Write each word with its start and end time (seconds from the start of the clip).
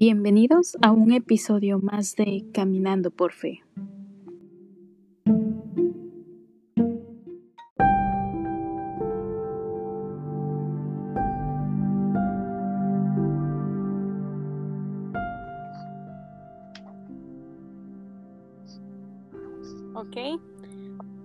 Bienvenidos 0.00 0.76
a 0.80 0.92
un 0.92 1.10
episodio 1.10 1.80
más 1.80 2.14
de 2.14 2.44
Caminando 2.54 3.10
por 3.10 3.32
Fe. 3.32 3.64
Ok, 19.94 20.40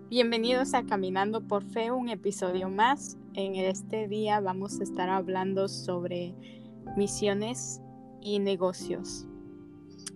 bienvenidos 0.09 0.73
a 0.73 0.83
Caminando 0.83 1.41
por 1.41 1.63
Fe, 1.63 1.91
un 1.91 2.09
episodio 2.09 2.69
más. 2.69 3.19
En 3.35 3.53
este 3.53 4.07
día 4.07 4.39
vamos 4.39 4.79
a 4.79 4.83
estar 4.83 5.09
hablando 5.09 5.67
sobre 5.67 6.33
misiones 6.97 7.82
y 8.23 8.39
negocios. 8.39 9.27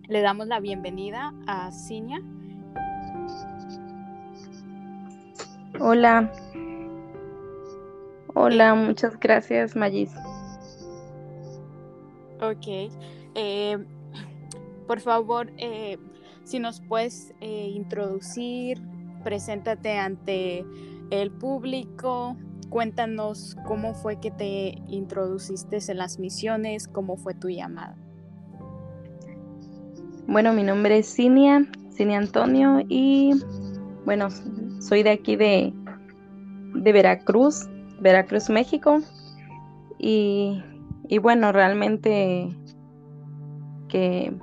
Le 0.07 0.21
damos 0.21 0.47
la 0.47 0.59
bienvenida 0.59 1.33
a 1.45 1.71
Cinia. 1.71 2.21
Hola. 5.79 6.31
Hola, 8.33 8.75
muchas 8.75 9.19
gracias, 9.19 9.75
Magis. 9.75 10.13
Ok. 12.41 12.91
Eh, 13.35 13.77
por 14.87 15.01
favor, 15.01 15.51
eh, 15.57 15.97
si 16.43 16.59
nos 16.59 16.79
puedes 16.79 17.33
eh, 17.41 17.71
introducir, 17.73 18.81
preséntate 19.23 19.97
ante 19.97 20.65
el 21.09 21.31
público, 21.31 22.37
Cuéntanos 22.69 23.55
cómo 23.65 23.93
fue 23.93 24.19
que 24.19 24.31
te 24.31 24.75
introduciste 24.87 25.79
en 25.87 25.97
las 25.97 26.19
misiones, 26.19 26.87
cómo 26.87 27.17
fue 27.17 27.33
tu 27.33 27.49
llamada. 27.49 27.95
Bueno, 30.27 30.51
mi 30.53 30.63
nombre 30.63 30.97
es 30.97 31.07
Cinia, 31.07 31.65
Cinia 31.95 32.17
Antonio 32.17 32.81
y 32.89 33.31
bueno, 34.07 34.29
soy 34.79 35.03
de 35.03 35.11
aquí 35.11 35.35
de, 35.35 35.73
de 36.75 36.91
Veracruz, 36.91 37.67
Veracruz, 37.99 38.49
México. 38.49 38.99
Y, 39.97 40.63
y, 41.07 41.17
bueno, 41.17 41.51
realmente 41.51 42.55
que 43.89 44.33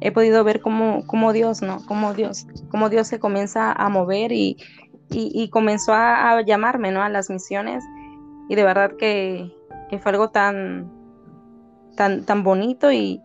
he 0.00 0.12
podido 0.12 0.44
ver 0.44 0.60
cómo, 0.60 1.06
cómo 1.06 1.32
Dios, 1.32 1.62
¿no? 1.62 1.84
Cómo 1.86 2.14
Dios, 2.14 2.46
cómo 2.70 2.88
Dios 2.88 3.08
se 3.08 3.18
comienza 3.18 3.72
a 3.72 3.88
mover 3.88 4.32
y, 4.32 4.56
y, 5.10 5.48
comenzó 5.48 5.92
a, 5.94 6.40
llamarme, 6.42 6.90
¿no? 6.90 7.02
A 7.02 7.08
las 7.08 7.30
misiones 7.30 7.84
y 8.48 8.54
de 8.54 8.64
verdad 8.64 8.92
que, 8.98 9.52
fue 10.02 10.10
algo 10.10 10.30
tan, 10.30 10.90
tan, 11.94 12.24
tan 12.24 12.42
bonito 12.42 12.90
y, 12.90 13.22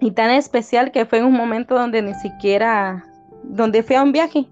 y 0.00 0.12
tan 0.12 0.30
especial 0.30 0.92
que 0.92 1.06
fue 1.06 1.18
en 1.18 1.24
un 1.24 1.32
momento 1.32 1.74
donde 1.74 2.02
ni 2.02 2.14
siquiera, 2.14 3.04
donde 3.42 3.82
fui 3.82 3.96
a 3.96 4.02
un 4.02 4.12
viaje, 4.12 4.46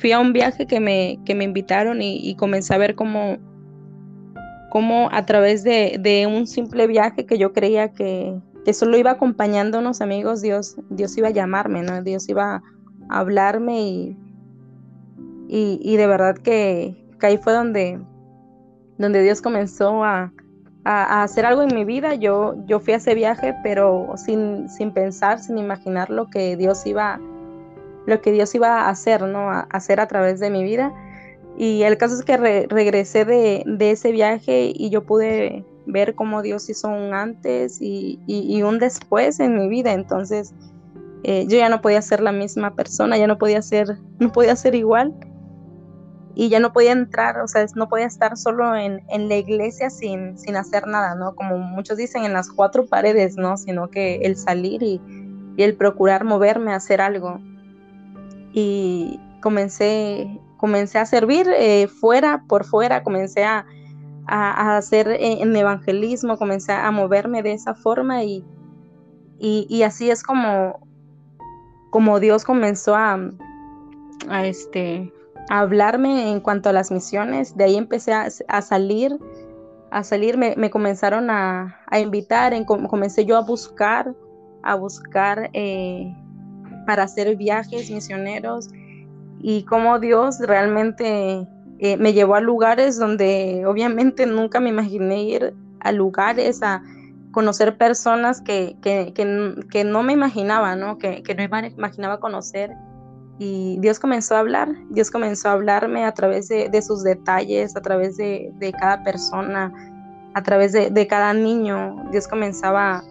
fui 0.00 0.12
a 0.12 0.20
un 0.20 0.32
viaje 0.32 0.66
que 0.66 0.80
me, 0.80 1.18
que 1.26 1.34
me 1.34 1.44
invitaron 1.44 2.00
y, 2.00 2.34
comencé 2.36 2.74
a 2.74 2.78
ver 2.78 2.94
cómo, 2.94 3.36
cómo 4.70 5.08
a 5.12 5.26
través 5.26 5.62
de, 5.62 5.98
de, 6.00 6.26
un 6.26 6.46
simple 6.46 6.86
viaje 6.86 7.26
que 7.26 7.36
yo 7.36 7.52
creía 7.52 7.92
que, 7.92 8.34
que 8.64 8.72
solo 8.72 8.96
iba 8.96 9.10
acompañando 9.10 9.78
unos 9.78 10.00
amigos, 10.00 10.40
Dios, 10.40 10.76
Dios 10.88 11.16
iba 11.18 11.28
a 11.28 11.32
llamarme, 11.32 11.82
¿no? 11.82 12.02
Dios 12.02 12.28
iba 12.28 12.62
a 13.10 13.18
hablarme 13.18 13.82
y, 13.82 14.16
y, 15.48 15.96
de 15.96 16.06
verdad 16.06 16.36
que, 16.36 16.96
ahí 17.20 17.38
fue 17.38 17.52
donde, 17.52 18.00
donde 18.98 19.22
Dios 19.22 19.40
comenzó 19.40 20.04
a, 20.04 20.32
hacer 20.84 21.46
algo 21.46 21.62
en 21.62 21.74
mi 21.74 21.84
vida. 21.84 22.14
Yo, 22.14 22.56
yo 22.66 22.78
fui 22.78 22.92
a 22.92 22.96
ese 22.96 23.14
viaje, 23.14 23.54
pero 23.62 24.12
sin, 24.16 24.68
sin 24.68 24.92
pensar, 24.92 25.38
sin 25.38 25.56
imaginar 25.56 26.10
lo 26.10 26.28
que 26.28 26.56
Dios 26.56 26.84
iba, 26.84 27.18
lo 28.06 28.20
que 28.20 28.32
Dios 28.32 28.54
iba 28.54 28.82
a 28.82 28.90
hacer, 28.90 29.22
¿no? 29.22 29.50
A, 29.50 29.60
hacer 29.70 30.00
a 30.00 30.08
través 30.08 30.40
de 30.40 30.50
mi 30.50 30.62
vida. 30.62 30.92
Y 31.56 31.82
el 31.84 31.96
caso 31.96 32.14
es 32.14 32.22
que 32.22 32.36
regresé 32.36 33.24
de, 33.24 33.64
ese 33.78 34.12
viaje 34.12 34.72
y 34.74 34.90
yo 34.90 35.04
pude 35.04 35.64
ver 35.86 36.14
cómo 36.14 36.42
Dios 36.42 36.68
hizo 36.68 36.88
un 36.88 37.14
antes 37.14 37.78
y, 37.80 38.62
un 38.62 38.78
después 38.78 39.40
en 39.40 39.56
mi 39.56 39.68
vida. 39.68 39.92
Entonces, 39.92 40.52
eh, 41.22 41.46
yo 41.48 41.56
ya 41.56 41.70
no 41.70 41.80
podía 41.80 42.02
ser 42.02 42.20
la 42.20 42.32
misma 42.32 42.74
persona, 42.74 43.16
ya 43.16 43.26
no 43.26 43.38
podía 43.38 43.62
ser, 43.62 43.98
no 44.18 44.32
podía 44.32 44.56
ser 44.56 44.74
igual 44.74 45.14
y 46.36 46.48
ya 46.48 46.58
no 46.58 46.72
podía 46.72 46.92
entrar, 46.92 47.38
o 47.40 47.46
sea, 47.46 47.64
no 47.76 47.88
podía 47.88 48.06
estar 48.06 48.36
solo 48.36 48.74
en, 48.74 49.00
la 49.08 49.36
iglesia 49.36 49.88
sin, 49.88 50.36
sin, 50.36 50.56
hacer 50.56 50.86
nada, 50.86 51.14
¿no? 51.14 51.36
Como 51.36 51.58
muchos 51.58 51.96
dicen, 51.96 52.24
en 52.24 52.32
las 52.32 52.50
cuatro 52.50 52.86
paredes, 52.86 53.36
¿no? 53.36 53.56
Sino 53.56 53.88
que 53.88 54.16
el 54.16 54.36
salir 54.36 54.82
y, 54.82 55.00
el 55.56 55.76
procurar 55.76 56.24
moverme 56.24 56.72
a 56.72 56.76
hacer 56.76 57.00
algo. 57.00 57.38
Y 58.52 59.20
comencé, 59.40 60.40
comencé 60.56 60.98
a 60.98 61.06
servir 61.06 61.46
eh, 61.48 61.86
fuera, 61.86 62.42
por 62.48 62.64
fuera, 62.64 63.04
comencé 63.04 63.44
a, 63.44 63.64
hacer 64.26 65.08
eh, 65.08 65.42
en 65.42 65.54
evangelismo, 65.54 66.38
comencé 66.38 66.72
a 66.72 66.90
moverme 66.90 67.42
de 67.42 67.52
esa 67.52 67.74
forma 67.74 68.24
y, 68.24 68.44
y, 69.38 69.82
así 69.82 70.10
es 70.10 70.22
como, 70.22 70.80
como 71.90 72.18
Dios 72.18 72.44
comenzó 72.44 72.96
a, 72.96 73.20
a 74.28 74.46
este, 74.46 75.12
hablarme 75.48 76.30
en 76.30 76.40
cuanto 76.40 76.68
a 76.68 76.72
las 76.72 76.90
misiones. 76.90 77.56
De 77.56 77.64
ahí 77.64 77.76
empecé 77.76 78.12
a, 78.12 78.30
salir, 78.62 79.18
a 79.90 80.02
salir, 80.02 80.36
me, 80.38 80.70
comenzaron 80.70 81.30
a, 81.30 81.80
invitar, 82.00 82.54
en, 82.54 82.64
comencé 82.64 83.24
yo 83.24 83.36
a 83.36 83.42
buscar, 83.42 84.14
a 84.62 84.74
buscar 84.74 85.50
eh, 85.52 86.14
para 86.86 87.04
hacer 87.04 87.36
viajes 87.36 87.90
misioneros 87.90 88.68
y 89.40 89.64
cómo 89.64 89.98
Dios 89.98 90.38
realmente 90.40 91.46
eh, 91.78 91.96
me 91.98 92.12
llevó 92.12 92.36
a 92.36 92.40
lugares 92.40 92.98
donde 92.98 93.64
obviamente 93.66 94.26
nunca 94.26 94.60
me 94.60 94.70
imaginé 94.70 95.22
ir 95.24 95.54
a 95.80 95.92
lugares, 95.92 96.62
a 96.62 96.82
conocer 97.30 97.76
personas 97.76 98.40
que, 98.40 98.76
que, 98.80 99.84
no 99.84 100.02
me 100.02 100.12
imaginaba, 100.12 100.76
¿no? 100.76 100.98
Que, 100.98 101.22
que 101.22 101.34
no 101.34 101.42
imaginaba 101.42 102.20
conocer 102.20 102.70
y 103.38 103.78
Dios 103.80 103.98
comenzó 103.98 104.36
a 104.36 104.40
hablar, 104.40 104.68
Dios 104.90 105.10
comenzó 105.10 105.48
a 105.48 105.52
hablarme 105.52 106.04
a 106.04 106.12
través 106.12 106.48
de, 106.48 106.82
sus 106.82 107.02
detalles, 107.02 107.76
a 107.76 107.82
través 107.82 108.16
de, 108.16 108.52
cada 108.78 109.02
persona, 109.02 109.72
a 110.34 110.42
través 110.42 110.72
de, 110.72 111.06
cada 111.08 111.32
niño. 111.34 112.08
Dios 112.12 112.28
comenzaba 112.28 113.02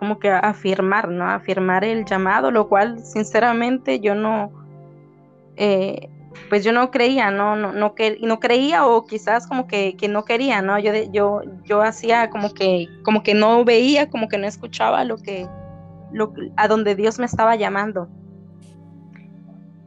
como 0.00 0.18
que 0.18 0.30
a 0.30 0.40
afirmar, 0.40 1.08
¿no? 1.08 1.24
A 1.26 1.36
afirmar 1.36 1.84
el 1.84 2.04
llamado, 2.04 2.50
lo 2.50 2.68
cual 2.68 2.98
sinceramente 3.04 4.00
yo 4.00 4.16
no, 4.16 4.50
eh, 5.56 6.08
pues 6.48 6.64
yo 6.64 6.72
no 6.72 6.90
creía, 6.90 7.30
¿no? 7.30 7.54
No, 7.54 7.72
no, 7.72 7.94
no 8.20 8.40
creía 8.40 8.84
o 8.84 9.06
quizás 9.06 9.46
como 9.46 9.68
que, 9.68 9.96
no 10.10 10.24
quería, 10.24 10.60
¿no? 10.60 10.76
Yo, 10.80 10.92
yo, 11.12 11.42
yo 11.62 11.82
hacía 11.82 12.30
como 12.30 12.52
que, 12.52 12.88
como 13.04 13.22
que 13.22 13.34
no 13.34 13.64
veía, 13.64 14.10
como 14.10 14.28
que 14.28 14.38
no 14.38 14.48
escuchaba 14.48 15.04
lo 15.04 15.18
que, 15.18 15.46
lo, 16.12 16.32
a 16.56 16.66
donde 16.66 16.96
Dios 16.96 17.20
me 17.20 17.26
estaba 17.26 17.54
llamando 17.54 18.08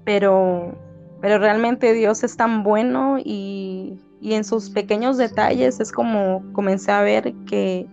pero, 0.07 0.73
pero 1.19 1.37
realmente 1.37 1.91
Dios 1.91 2.23
es 2.23 2.37
tan 2.37 2.63
bueno 2.63 3.17
y, 3.19 3.99
en 4.21 4.45
sus 4.45 4.69
pequeños 4.69 5.17
detalles 5.17 5.81
es 5.81 5.91
como 5.91 6.43
comencé 6.53 6.93
a 6.93 7.01
ver 7.01 7.33
que, 7.45 7.87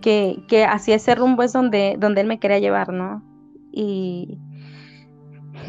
que, 0.00 0.42
que 0.48 0.64
hacia 0.64 0.96
ese 0.96 1.14
rumbo 1.14 1.42
es 1.42 1.52
donde, 1.52 1.96
donde 1.98 2.22
Él 2.22 2.28
me 2.28 2.40
quería 2.40 2.60
llevar, 2.60 2.94
¿no? 2.94 3.22
Y, 3.72 4.38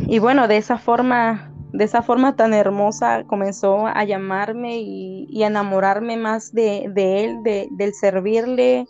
y 0.07 0.19
bueno, 0.19 0.47
de 0.47 0.55
esa 0.55 0.77
forma, 0.77 1.51
de 1.73 1.83
esa 1.83 2.01
forma 2.01 2.37
tan 2.37 2.53
hermosa 2.53 3.25
comenzó 3.25 3.85
a 3.87 4.05
llamarme 4.05 4.79
y, 4.79 5.43
a 5.43 5.47
enamorarme 5.47 6.15
más 6.15 6.53
de, 6.53 6.85
Él, 6.85 7.43
de, 7.43 7.67
del 7.71 7.93
servirle 7.93 8.85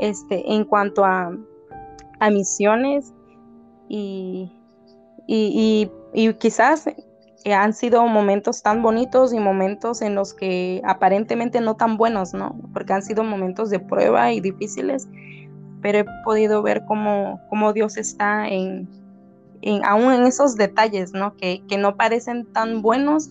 este, 0.00 0.52
en 0.52 0.64
cuanto 0.64 1.04
a, 1.04 1.30
a 2.18 2.30
misiones. 2.30 3.14
Y, 3.88 4.50
y, 5.26 5.90
quizás 6.38 6.86
eh, 7.44 7.54
han 7.54 7.72
sido 7.72 8.06
momentos 8.06 8.62
tan 8.62 8.82
bonitos 8.82 9.32
y 9.32 9.38
momentos 9.38 10.02
en 10.02 10.14
los 10.14 10.34
que 10.34 10.80
aparentemente 10.84 11.60
no 11.60 11.76
tan 11.76 11.96
buenos, 11.96 12.34
¿no? 12.34 12.56
Porque 12.72 12.92
han 12.92 13.02
sido 13.02 13.24
momentos 13.24 13.70
de 13.70 13.80
prueba 13.80 14.32
y 14.32 14.40
difíciles, 14.40 15.08
pero 15.82 15.98
he 15.98 16.06
podido 16.24 16.62
ver 16.62 16.84
cómo, 16.86 17.38
Dios 17.74 17.96
está 17.96 18.48
en, 18.48 18.88
en, 19.62 19.84
aún 19.84 20.12
en 20.12 20.24
esos 20.24 20.56
detalles, 20.56 21.12
¿no? 21.12 21.36
Que, 21.36 21.62
no 21.78 21.96
parecen 21.96 22.46
tan 22.52 22.80
buenos, 22.80 23.30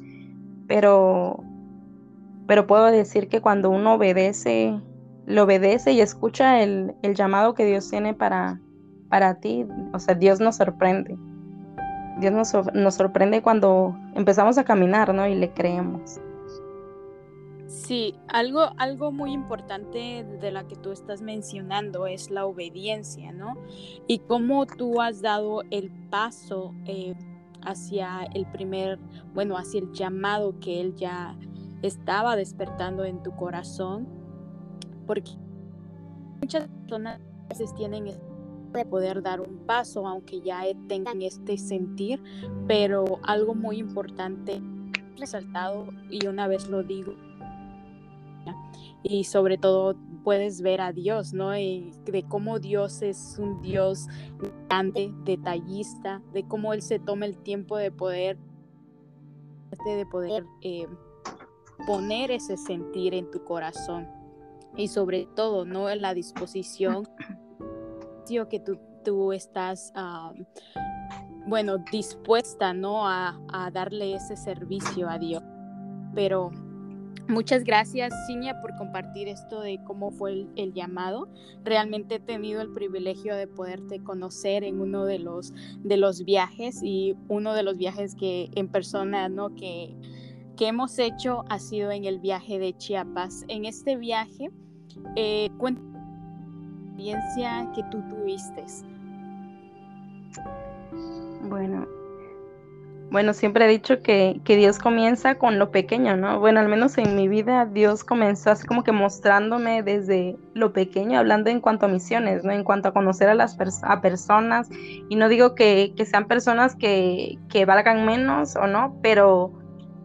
pero, 0.68 1.44
pero 2.48 2.68
puedo 2.68 2.86
decir 2.86 3.28
que 3.28 3.42
cuando 3.42 3.70
uno 3.70 3.96
obedece, 3.96 4.80
le 5.26 5.42
obedece 5.42 5.94
y 5.94 6.02
escucha 6.02 6.62
el, 6.62 6.94
el 7.02 7.16
llamado 7.16 7.54
que 7.54 7.66
Dios 7.66 7.90
tiene 7.90 8.14
para, 8.14 8.60
para 9.10 9.36
ti, 9.36 9.66
o 9.94 10.00
sea, 10.00 10.16
Dios 10.16 10.40
nos 10.40 10.58
sorprende. 10.58 11.18
Dios 12.30 12.54
nos, 12.74 12.96
sorprende 12.96 13.42
cuando 13.42 13.96
empezamos 14.16 14.58
a 14.58 14.64
caminar, 14.64 15.14
¿no? 15.14 15.28
Y 15.28 15.36
le 15.36 15.52
creemos. 15.52 16.20
Sí, 17.68 18.16
algo, 18.28 18.72
algo 18.78 19.12
muy 19.12 19.34
importante 19.34 20.26
de 20.40 20.52
la 20.52 20.66
que 20.68 20.76
tú 20.76 20.92
estás 20.92 21.22
mencionando 21.22 22.08
es 22.08 22.30
la 22.30 22.46
obediencia, 22.46 23.32
¿no? 23.32 23.58
Y 24.08 24.20
cómo 24.20 24.66
tú 24.66 25.02
has 25.02 25.22
dado 25.22 25.64
el 25.70 25.92
paso 26.10 26.74
eh, 26.86 27.14
hacia 27.62 28.24
el 28.34 28.46
primer, 28.46 29.00
bueno, 29.34 29.58
hacia 29.58 29.82
el 29.82 29.92
llamado 29.92 30.60
que 30.60 30.80
él 30.80 30.96
ya 30.96 31.36
estaba 31.82 32.36
despertando 32.36 33.04
en 33.04 33.22
tu 33.22 33.36
corazón, 33.36 34.08
porque 35.06 35.32
muchas 36.42 36.68
personas 36.68 37.20
a 37.50 37.76
tienen 37.76 38.08
de 38.80 38.86
poder 38.86 39.22
dar 39.22 39.42
un 39.42 39.66
paso, 39.66 40.08
aunque 40.08 40.42
ya 40.42 40.64
tengan 40.88 41.22
este 41.22 41.58
sentir, 41.58 42.22
pero 42.68 43.20
algo 43.24 43.56
muy 43.56 43.78
importante 43.78 44.62
resaltado 45.18 45.88
y 46.10 46.26
una 46.28 46.48
vez 46.48 46.68
lo 46.70 46.84
digo 46.84 47.14
y 49.04 49.26
sobre 49.26 49.58
todo 49.58 49.96
puedes 50.24 50.62
ver 50.62 50.80
a 50.80 50.94
Dios, 50.94 51.34
¿no? 51.34 51.52
De 51.52 52.26
cómo 52.30 52.60
Dios 52.60 53.02
es 53.02 53.38
un 53.38 53.62
Dios 53.62 54.08
grande, 54.70 55.14
detallista, 55.26 56.22
de 56.32 56.48
cómo 56.48 56.74
Él 56.74 56.82
se 56.82 57.00
toma 57.00 57.26
el 57.26 57.38
tiempo 57.38 57.78
de 57.78 57.92
poder, 57.92 58.38
de 59.86 60.06
poder 60.06 60.46
eh, 60.62 60.88
poner 61.86 62.32
ese 62.32 62.56
sentir 62.56 63.14
en 63.14 63.30
tu 63.30 63.44
corazón 63.44 64.08
y 64.78 64.88
sobre 64.88 65.28
todo, 65.36 65.66
¿no? 65.66 65.90
En 65.90 66.02
la 66.02 66.14
disposición 66.14 67.08
que 68.50 68.60
tú, 68.60 68.80
tú 69.04 69.34
estás, 69.34 69.94
bueno, 71.46 71.78
dispuesta, 71.92 72.74
¿no? 72.74 73.08
A, 73.08 73.40
a 73.52 73.72
darle 73.72 74.16
ese 74.16 74.36
servicio 74.36 75.10
a 75.10 75.20
Dios. 75.20 75.44
Pero 76.16 76.52
Muchas 77.30 77.64
gracias, 77.64 78.14
Cinia, 78.28 78.60
por 78.60 78.76
compartir 78.76 79.30
esto 79.30 79.62
de 79.62 79.82
cómo 79.86 80.12
fue 80.12 80.46
el, 80.56 80.74
llamado. 80.74 81.30
Realmente 81.64 82.16
he 82.16 82.20
tenido 82.20 82.62
el 82.62 82.74
privilegio 82.74 83.34
de 83.34 83.48
poderte 83.48 84.04
conocer 84.04 84.66
en 84.66 84.82
uno 84.82 85.06
de 85.06 85.20
los, 85.20 85.54
de 85.84 85.96
los 85.96 86.26
viajes 86.26 86.82
y 86.84 87.16
uno 87.30 87.54
de 87.54 87.64
los 87.64 87.78
viajes 87.78 88.16
que 88.16 88.50
en 88.56 88.68
persona, 88.68 89.30
¿no? 89.30 89.56
Que, 89.56 89.96
que 90.58 90.68
hemos 90.68 91.00
hecho 91.00 91.46
ha 91.50 91.60
sido 91.60 91.92
en 91.92 92.04
el 92.04 92.20
viaje 92.20 92.60
de 92.60 92.76
Chiapas. 92.76 93.46
En 93.48 93.64
este 93.64 93.96
viaje, 93.96 94.52
eh, 95.16 95.50
cuéntame 95.58 95.93
la 95.93 95.93
experiencia 96.94 97.68
que 97.74 97.84
tú 97.84 98.02
tuviste. 98.10 98.64
Bueno, 101.42 101.88
bueno, 103.12 103.34
siempre 103.34 103.66
he 103.66 103.68
dicho 103.68 104.02
que, 104.02 104.42
Dios 104.44 104.80
comienza 104.80 105.36
con 105.36 105.60
lo 105.60 105.72
pequeño, 105.72 106.18
¿no? 106.18 106.40
Bueno, 106.40 106.60
al 106.60 106.68
menos 106.68 106.98
en 106.98 107.16
mi 107.16 107.28
vida 107.28 107.66
Dios 107.66 108.04
comenzó 108.04 108.52
así 108.52 108.66
como 108.66 108.84
que 108.84 108.92
mostrándome 108.92 109.84
desde 109.84 110.38
lo 110.54 110.74
pequeño, 110.74 111.20
hablando 111.20 111.50
en 111.50 111.62
cuanto 111.62 111.86
a 111.86 111.90
misiones, 111.90 112.44
¿no? 112.44 112.52
En 112.52 112.64
cuanto 112.64 112.90
a 112.90 112.94
conocer 112.94 113.30
a 113.30 113.36
las 113.36 113.58
a 113.84 114.02
personas. 114.02 114.70
Y 115.10 115.16
no 115.16 115.30
digo 115.30 115.54
que, 115.54 115.94
sean 116.06 116.28
personas 116.28 116.76
que, 116.76 117.38
valgan 117.68 118.06
menos 118.06 118.56
o 118.56 118.68
no, 118.68 118.98
pero, 119.02 119.52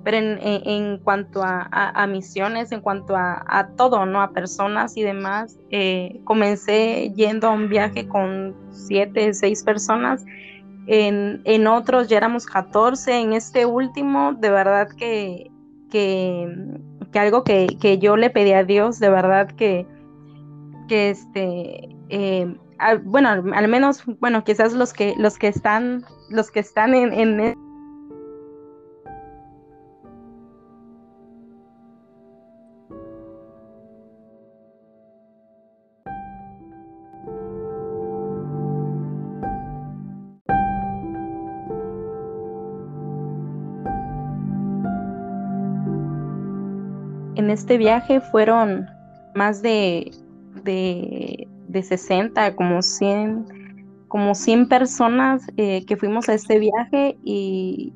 pero 0.05 0.17
en, 0.19 0.99
cuanto 0.99 1.43
a, 1.43 2.07
misiones, 2.09 2.73
en 2.73 2.81
cuanto 2.81 3.15
a, 3.17 3.69
todo, 3.77 4.07
¿no? 4.07 4.23
A 4.23 4.31
personas 4.31 4.97
y 4.97 5.03
demás, 5.03 5.59
eh, 5.71 6.21
comencé 6.25 7.13
yendo 7.15 7.49
a 7.49 7.51
un 7.51 7.69
viaje 7.69 8.09
con 8.09 8.57
siete, 8.71 9.35
seis 9.35 9.63
personas 9.63 10.25
en, 10.89 11.67
otros 11.67 12.09
ya 12.09 12.17
éramos 12.17 12.47
14, 12.47 13.21
en 13.21 13.33
este 13.35 13.67
último, 13.67 14.33
de 14.33 14.51
verdad 14.51 14.89
que, 14.97 15.51
que, 15.91 16.49
algo 17.15 17.45
que, 17.45 17.99
yo 18.01 18.17
le 18.17 18.31
pedí 18.31 18.53
a 18.53 18.65
Dios, 18.65 18.99
de 18.99 19.11
verdad 19.11 19.49
que, 19.49 19.87
que 20.89 21.11
este, 21.11 21.89
eh, 22.09 22.57
bueno, 23.05 23.29
al 23.29 23.69
menos, 23.69 24.05
bueno, 24.21 24.45
quizás 24.45 24.73
los 24.73 24.95
que, 24.95 25.15
los 25.19 25.39
que 25.39 25.49
están, 25.49 26.05
los 26.31 26.51
que 26.51 26.61
están 26.61 26.95
en, 26.95 27.13
en 27.13 27.59
en 47.49 47.53
este 47.53 47.79
viaje 47.79 48.21
fueron 48.21 48.91
más 49.35 49.63
de, 49.63 50.11
de, 50.65 51.83
60, 51.83 52.55
como 52.57 52.83
100, 52.83 54.05
como 54.07 54.35
100 54.35 54.69
personas 54.69 55.47
eh, 55.57 55.87
que 55.87 55.97
fuimos 55.97 56.29
a 56.29 56.35
este 56.35 56.59
viaje 56.59 57.17
y, 57.25 57.95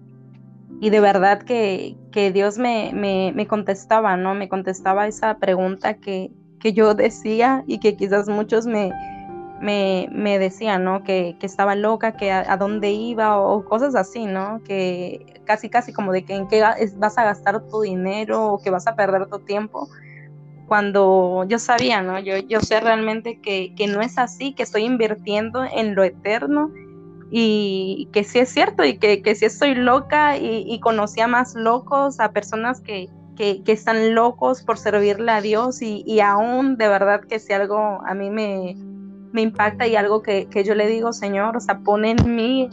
de 0.81 1.00
verdad 1.00 1.43
que, 1.43 1.99
Dios 2.32 2.56
me, 2.56 2.93
me, 2.94 3.46
contestaba, 3.46 4.16
¿no? 4.16 4.34
Me 4.34 4.49
contestaba 4.49 5.06
esa 5.06 5.37
pregunta 5.37 5.98
que, 5.98 6.31
que 6.58 6.72
yo 6.72 6.94
decía 6.94 7.62
y 7.66 7.78
que 7.78 7.94
quizás 7.94 8.31
muchos 8.31 8.64
me, 8.64 8.90
me, 9.62 10.08
me 10.10 10.40
decían, 10.40 10.84
¿no? 10.84 11.04
Que, 11.04 11.36
estaba 11.40 11.76
loca, 11.76 12.16
que 12.16 12.32
a, 12.32 12.56
dónde 12.56 12.90
iba 12.90 13.38
o 13.38 13.64
cosas 13.64 13.94
así, 13.94 14.26
¿no? 14.26 14.60
Que 14.64 15.40
casi, 15.44 15.70
casi 15.70 15.92
como 15.92 16.12
de 16.12 16.24
que 16.24 16.34
en 16.34 16.48
qué 16.48 16.62
vas 16.96 17.18
a 17.18 17.24
gastar 17.24 17.62
tu 17.68 17.82
dinero 17.82 18.54
o 18.54 18.58
que 18.58 18.70
vas 18.70 18.88
a 18.88 18.96
perder 18.96 19.28
tu 19.28 19.38
tiempo. 19.38 19.88
Cuando 20.66 21.44
yo 21.48 21.60
sabía, 21.60 22.02
¿no? 22.02 22.18
Yo, 22.18 22.38
yo 22.38 22.60
sé 22.60 22.80
realmente 22.80 23.40
que, 23.40 23.72
no 23.86 24.00
es 24.00 24.18
así, 24.18 24.52
que 24.52 24.64
estoy 24.64 24.82
invirtiendo 24.82 25.64
en 25.64 25.94
lo 25.94 26.02
eterno 26.02 26.72
y 27.30 28.08
que 28.12 28.24
sí 28.24 28.40
es 28.40 28.48
cierto 28.48 28.84
y 28.84 28.98
que, 28.98 29.22
que 29.22 29.34
sí 29.36 29.44
estoy 29.44 29.74
loca 29.74 30.36
y, 30.36 30.64
y 30.66 30.80
conocí 30.80 31.20
a 31.20 31.28
más 31.28 31.54
locos, 31.54 32.18
a 32.18 32.32
personas 32.32 32.80
que, 32.80 33.08
que, 33.36 33.62
están 33.66 34.14
locos 34.16 34.62
por 34.62 34.76
servirle 34.76 35.30
a 35.30 35.40
Dios 35.40 35.82
y, 35.82 36.02
y 36.04 36.18
aún 36.20 36.76
de 36.76 36.88
verdad 36.88 37.20
que 37.20 37.38
si 37.38 37.52
algo 37.52 38.00
a 38.04 38.14
mí 38.14 38.30
me, 38.30 38.76
me 39.32 39.43
impacta 39.43 39.87
y 39.87 39.96
algo 39.96 40.23
que, 40.23 40.49
yo 40.64 40.75
le 40.75 40.87
digo, 40.87 41.12
Señor, 41.12 41.56
o 41.56 41.61
sea, 41.61 41.79
pone 41.79 42.12
en 42.12 42.34
mí 42.34 42.69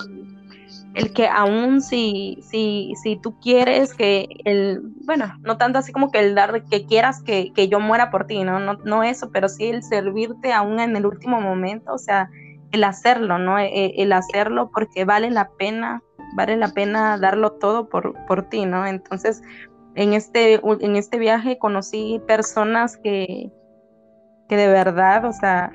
el 0.93 1.13
que 1.13 1.27
aún 1.27 1.81
si, 1.81 2.39
si, 2.41 2.93
si 3.01 3.15
tú 3.15 3.39
quieres 3.39 3.93
que 3.93 4.27
el, 4.43 4.81
bueno, 5.05 5.33
no 5.41 5.57
tanto 5.57 5.79
así 5.79 5.91
como 5.91 6.11
que 6.11 6.19
el 6.19 6.35
dar, 6.35 6.63
que 6.65 6.85
quieras 6.85 7.21
que, 7.23 7.51
yo 7.69 7.79
muera 7.79 8.11
por 8.11 8.25
ti, 8.25 8.43
¿no? 8.43 8.59
¿no? 8.59 8.73
No 8.85 9.03
eso, 9.03 9.29
pero 9.31 9.49
sí 9.49 9.67
el 9.67 9.83
servirte 9.83 10.51
aún 10.51 10.79
en 10.79 10.95
el 10.95 11.05
último 11.05 11.41
momento, 11.41 11.93
o 11.93 11.97
sea, 11.97 12.29
el 12.71 12.83
hacerlo, 12.83 13.37
¿no? 13.39 13.57
E, 13.57 13.67
e, 13.67 14.03
el, 14.03 14.11
hacerlo 14.11 14.71
porque 14.73 15.05
vale 15.05 15.29
la 15.31 15.49
pena, 15.57 16.01
vale 16.35 16.57
la 16.57 16.69
pena 16.69 17.17
darlo 17.17 17.53
todo 17.53 17.89
por, 17.89 18.13
por 18.25 18.49
ti, 18.49 18.65
¿no? 18.65 18.85
Entonces, 18.85 19.41
en 19.95 20.13
este, 20.13 20.61
en 20.63 20.95
este 20.95 21.17
viaje 21.17 21.57
conocí 21.57 22.21
personas 22.27 22.97
que, 22.97 23.51
que 24.47 24.55
de 24.55 24.67
verdad, 24.67 25.25
o 25.25 25.33
sea, 25.33 25.71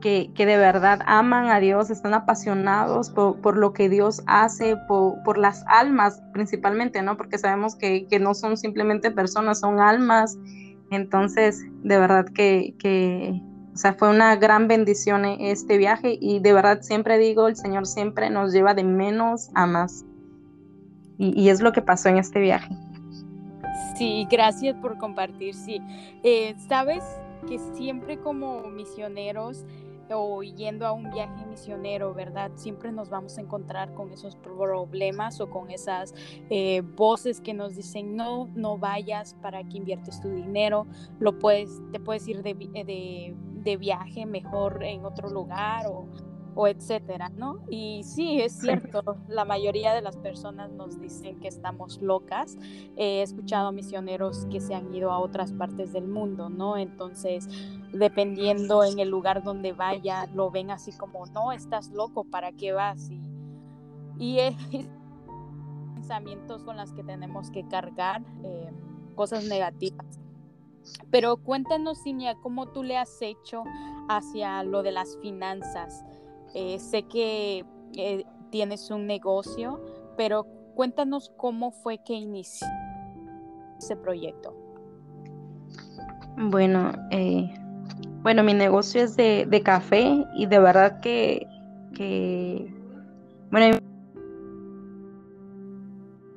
que, 0.00 0.32
de 0.36 0.56
verdad 0.56 1.00
aman 1.06 1.48
a 1.48 1.60
Dios, 1.60 1.90
están 1.90 2.14
apasionados 2.14 3.10
por, 3.10 3.56
lo 3.56 3.72
que 3.72 3.88
Dios 3.88 4.22
hace, 4.26 4.76
por, 4.88 5.38
las 5.38 5.64
almas 5.68 6.22
principalmente, 6.32 7.02
¿no? 7.02 7.16
Porque 7.16 7.38
sabemos 7.38 7.76
que, 7.76 8.06
no 8.20 8.34
son 8.34 8.56
simplemente 8.56 9.10
personas, 9.10 9.60
son 9.60 9.80
almas. 9.80 10.38
Entonces, 10.90 11.64
de 11.82 11.98
verdad 11.98 12.26
que, 12.26 12.74
que, 12.78 13.40
o 13.72 13.76
sea, 13.76 13.94
fue 13.94 14.10
una 14.10 14.34
gran 14.36 14.66
bendición 14.66 15.24
este 15.24 15.78
viaje 15.78 16.18
y 16.20 16.40
de 16.40 16.52
verdad 16.52 16.82
siempre 16.82 17.18
digo, 17.18 17.46
el 17.46 17.56
Señor 17.56 17.86
siempre 17.86 18.28
nos 18.28 18.52
lleva 18.52 18.74
de 18.74 18.84
menos 18.84 19.50
a 19.54 19.66
más. 19.66 20.04
Y, 21.18 21.50
es 21.50 21.60
lo 21.60 21.72
que 21.72 21.82
pasó 21.82 22.08
en 22.08 22.16
este 22.16 22.40
viaje. 22.40 22.74
Sí, 23.96 24.26
gracias 24.30 24.74
por 24.76 24.96
compartir, 24.96 25.54
sí. 25.54 25.78
Eh, 26.22 26.54
Sabes 26.66 27.04
que 27.46 27.58
siempre 27.74 28.18
como 28.18 28.62
misioneros 28.68 29.64
o 30.18 30.42
yendo 30.42 30.86
a 30.86 30.92
un 30.92 31.10
viaje 31.10 31.44
misionero, 31.46 32.14
¿verdad? 32.14 32.50
Siempre 32.54 32.92
nos 32.92 33.08
vamos 33.10 33.38
a 33.38 33.40
encontrar 33.40 33.94
con 33.94 34.12
esos 34.12 34.36
problemas 34.36 35.40
o 35.40 35.50
con 35.50 35.70
esas 35.70 36.14
eh, 36.50 36.82
voces 36.96 37.40
que 37.40 37.54
nos 37.54 37.76
dicen, 37.76 38.16
no, 38.16 38.48
no 38.54 38.78
vayas, 38.78 39.34
para 39.42 39.62
que 39.64 39.78
inviertes 39.78 40.20
tu 40.20 40.28
dinero, 40.28 40.86
lo 41.18 41.38
puedes, 41.38 41.80
te 41.92 42.00
puedes 42.00 42.26
ir 42.28 42.42
de, 42.42 42.54
de, 42.54 43.34
de 43.36 43.76
viaje 43.76 44.26
mejor 44.26 44.82
en 44.82 45.04
otro 45.04 45.28
lugar 45.28 45.86
o 45.86 46.06
o 46.54 46.66
etcétera, 46.66 47.28
¿no? 47.30 47.60
Y 47.68 48.02
sí, 48.04 48.40
es 48.40 48.52
cierto, 48.58 49.02
la 49.28 49.44
mayoría 49.44 49.94
de 49.94 50.02
las 50.02 50.16
personas 50.16 50.70
nos 50.70 51.00
dicen 51.00 51.38
que 51.40 51.48
estamos 51.48 52.00
locas. 52.00 52.56
He 52.96 53.22
escuchado 53.22 53.72
misioneros 53.72 54.46
que 54.50 54.60
se 54.60 54.74
han 54.74 54.94
ido 54.94 55.10
a 55.12 55.18
otras 55.18 55.52
partes 55.52 55.92
del 55.92 56.08
mundo, 56.08 56.48
¿no? 56.48 56.76
Entonces, 56.76 57.48
dependiendo 57.92 58.84
en 58.84 58.98
el 58.98 59.08
lugar 59.08 59.42
donde 59.42 59.72
vaya, 59.72 60.26
lo 60.34 60.50
ven 60.50 60.70
así 60.70 60.92
como, 60.92 61.26
no, 61.26 61.52
estás 61.52 61.90
loco, 61.90 62.24
¿para 62.24 62.52
qué 62.52 62.72
vas? 62.72 63.10
Y, 63.10 63.20
y 64.18 64.38
es 64.40 64.54
pensamientos 65.94 66.64
con 66.64 66.76
los 66.76 66.92
que 66.92 67.04
tenemos 67.04 67.50
que 67.50 67.66
cargar. 67.68 68.22
Eh, 68.42 68.70
cosas 69.20 69.44
negativas. 69.44 70.18
Pero 71.10 71.36
cuéntanos, 71.36 72.02
Cinia, 72.02 72.36
cómo 72.36 72.68
tú 72.68 72.82
le 72.82 72.96
has 72.96 73.20
hecho 73.20 73.64
hacia 74.08 74.62
lo 74.62 74.82
de 74.82 74.92
las 74.92 75.18
finanzas. 75.18 76.04
Eh, 76.54 76.78
sé 76.78 77.04
que 77.04 77.64
eh, 77.96 78.24
tienes 78.50 78.90
un 78.90 79.06
negocio, 79.06 79.80
pero 80.16 80.46
cuéntanos 80.74 81.32
cómo 81.36 81.70
fue 81.70 81.98
que 81.98 82.14
inició 82.14 82.66
ese 83.78 83.96
proyecto. 83.96 84.54
Bueno, 86.36 86.92
eh, 87.10 87.52
bueno, 88.22 88.42
mi 88.42 88.54
negocio 88.54 89.02
es 89.02 89.16
de, 89.16 89.62
café 89.64 90.24
y 90.34 90.46
de 90.46 90.58
verdad 90.58 91.00
que, 91.00 91.46
bueno, 93.50 93.78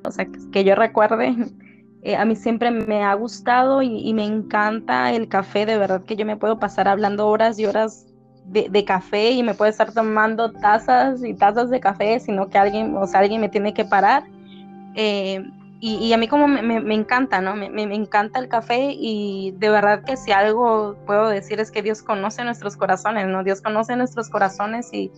o 0.04 0.10
sea, 0.10 0.26
que 0.52 0.64
yo 0.64 0.74
recuerde, 0.74 1.34
eh, 2.02 2.16
a 2.16 2.24
mí 2.24 2.36
siempre 2.36 2.70
me 2.70 3.02
ha 3.02 3.14
gustado 3.14 3.80
y, 3.82 4.12
me 4.12 4.24
encanta 4.24 5.12
el 5.12 5.28
café, 5.28 5.64
de 5.64 5.78
verdad 5.78 6.04
que 6.04 6.16
yo 6.16 6.26
me 6.26 6.36
puedo 6.36 6.58
pasar 6.58 6.86
hablando 6.86 7.28
horas 7.28 7.58
y 7.58 7.64
horas 7.64 8.13
de, 8.44 8.84
café 8.84 9.30
y 9.30 9.42
me 9.42 9.54
puedo 9.54 9.70
estar 9.70 9.92
tomando 9.92 10.52
tazas 10.52 11.24
y 11.24 11.34
tazas 11.34 11.70
de 11.70 11.80
café, 11.80 12.20
sino 12.20 12.48
que 12.48 12.58
alguien, 12.58 12.96
o 12.96 13.06
sea, 13.06 13.20
alguien 13.20 13.40
me 13.40 13.48
tiene 13.48 13.74
que 13.74 13.84
parar. 13.84 14.24
Eh, 14.94 15.44
y, 15.80 16.12
a 16.14 16.16
mí 16.16 16.28
como 16.28 16.48
me, 16.48 16.94
encanta, 16.94 17.42
¿no? 17.42 17.54
Me, 17.56 17.68
me, 17.68 17.94
encanta 17.94 18.38
el 18.38 18.48
café 18.48 18.92
y 18.92 19.54
de 19.58 19.68
verdad 19.68 20.02
que 20.02 20.16
si 20.16 20.32
algo 20.32 20.96
puedo 21.04 21.28
decir 21.28 21.60
es 21.60 21.70
que 21.70 21.82
Dios 21.82 22.02
conoce 22.02 22.42
nuestros 22.42 22.76
corazones, 22.76 23.26
¿no? 23.26 23.44
Dios 23.44 23.60
conoce 23.60 23.94
nuestros 23.94 24.30
corazones 24.30 24.90
y, 24.94 25.12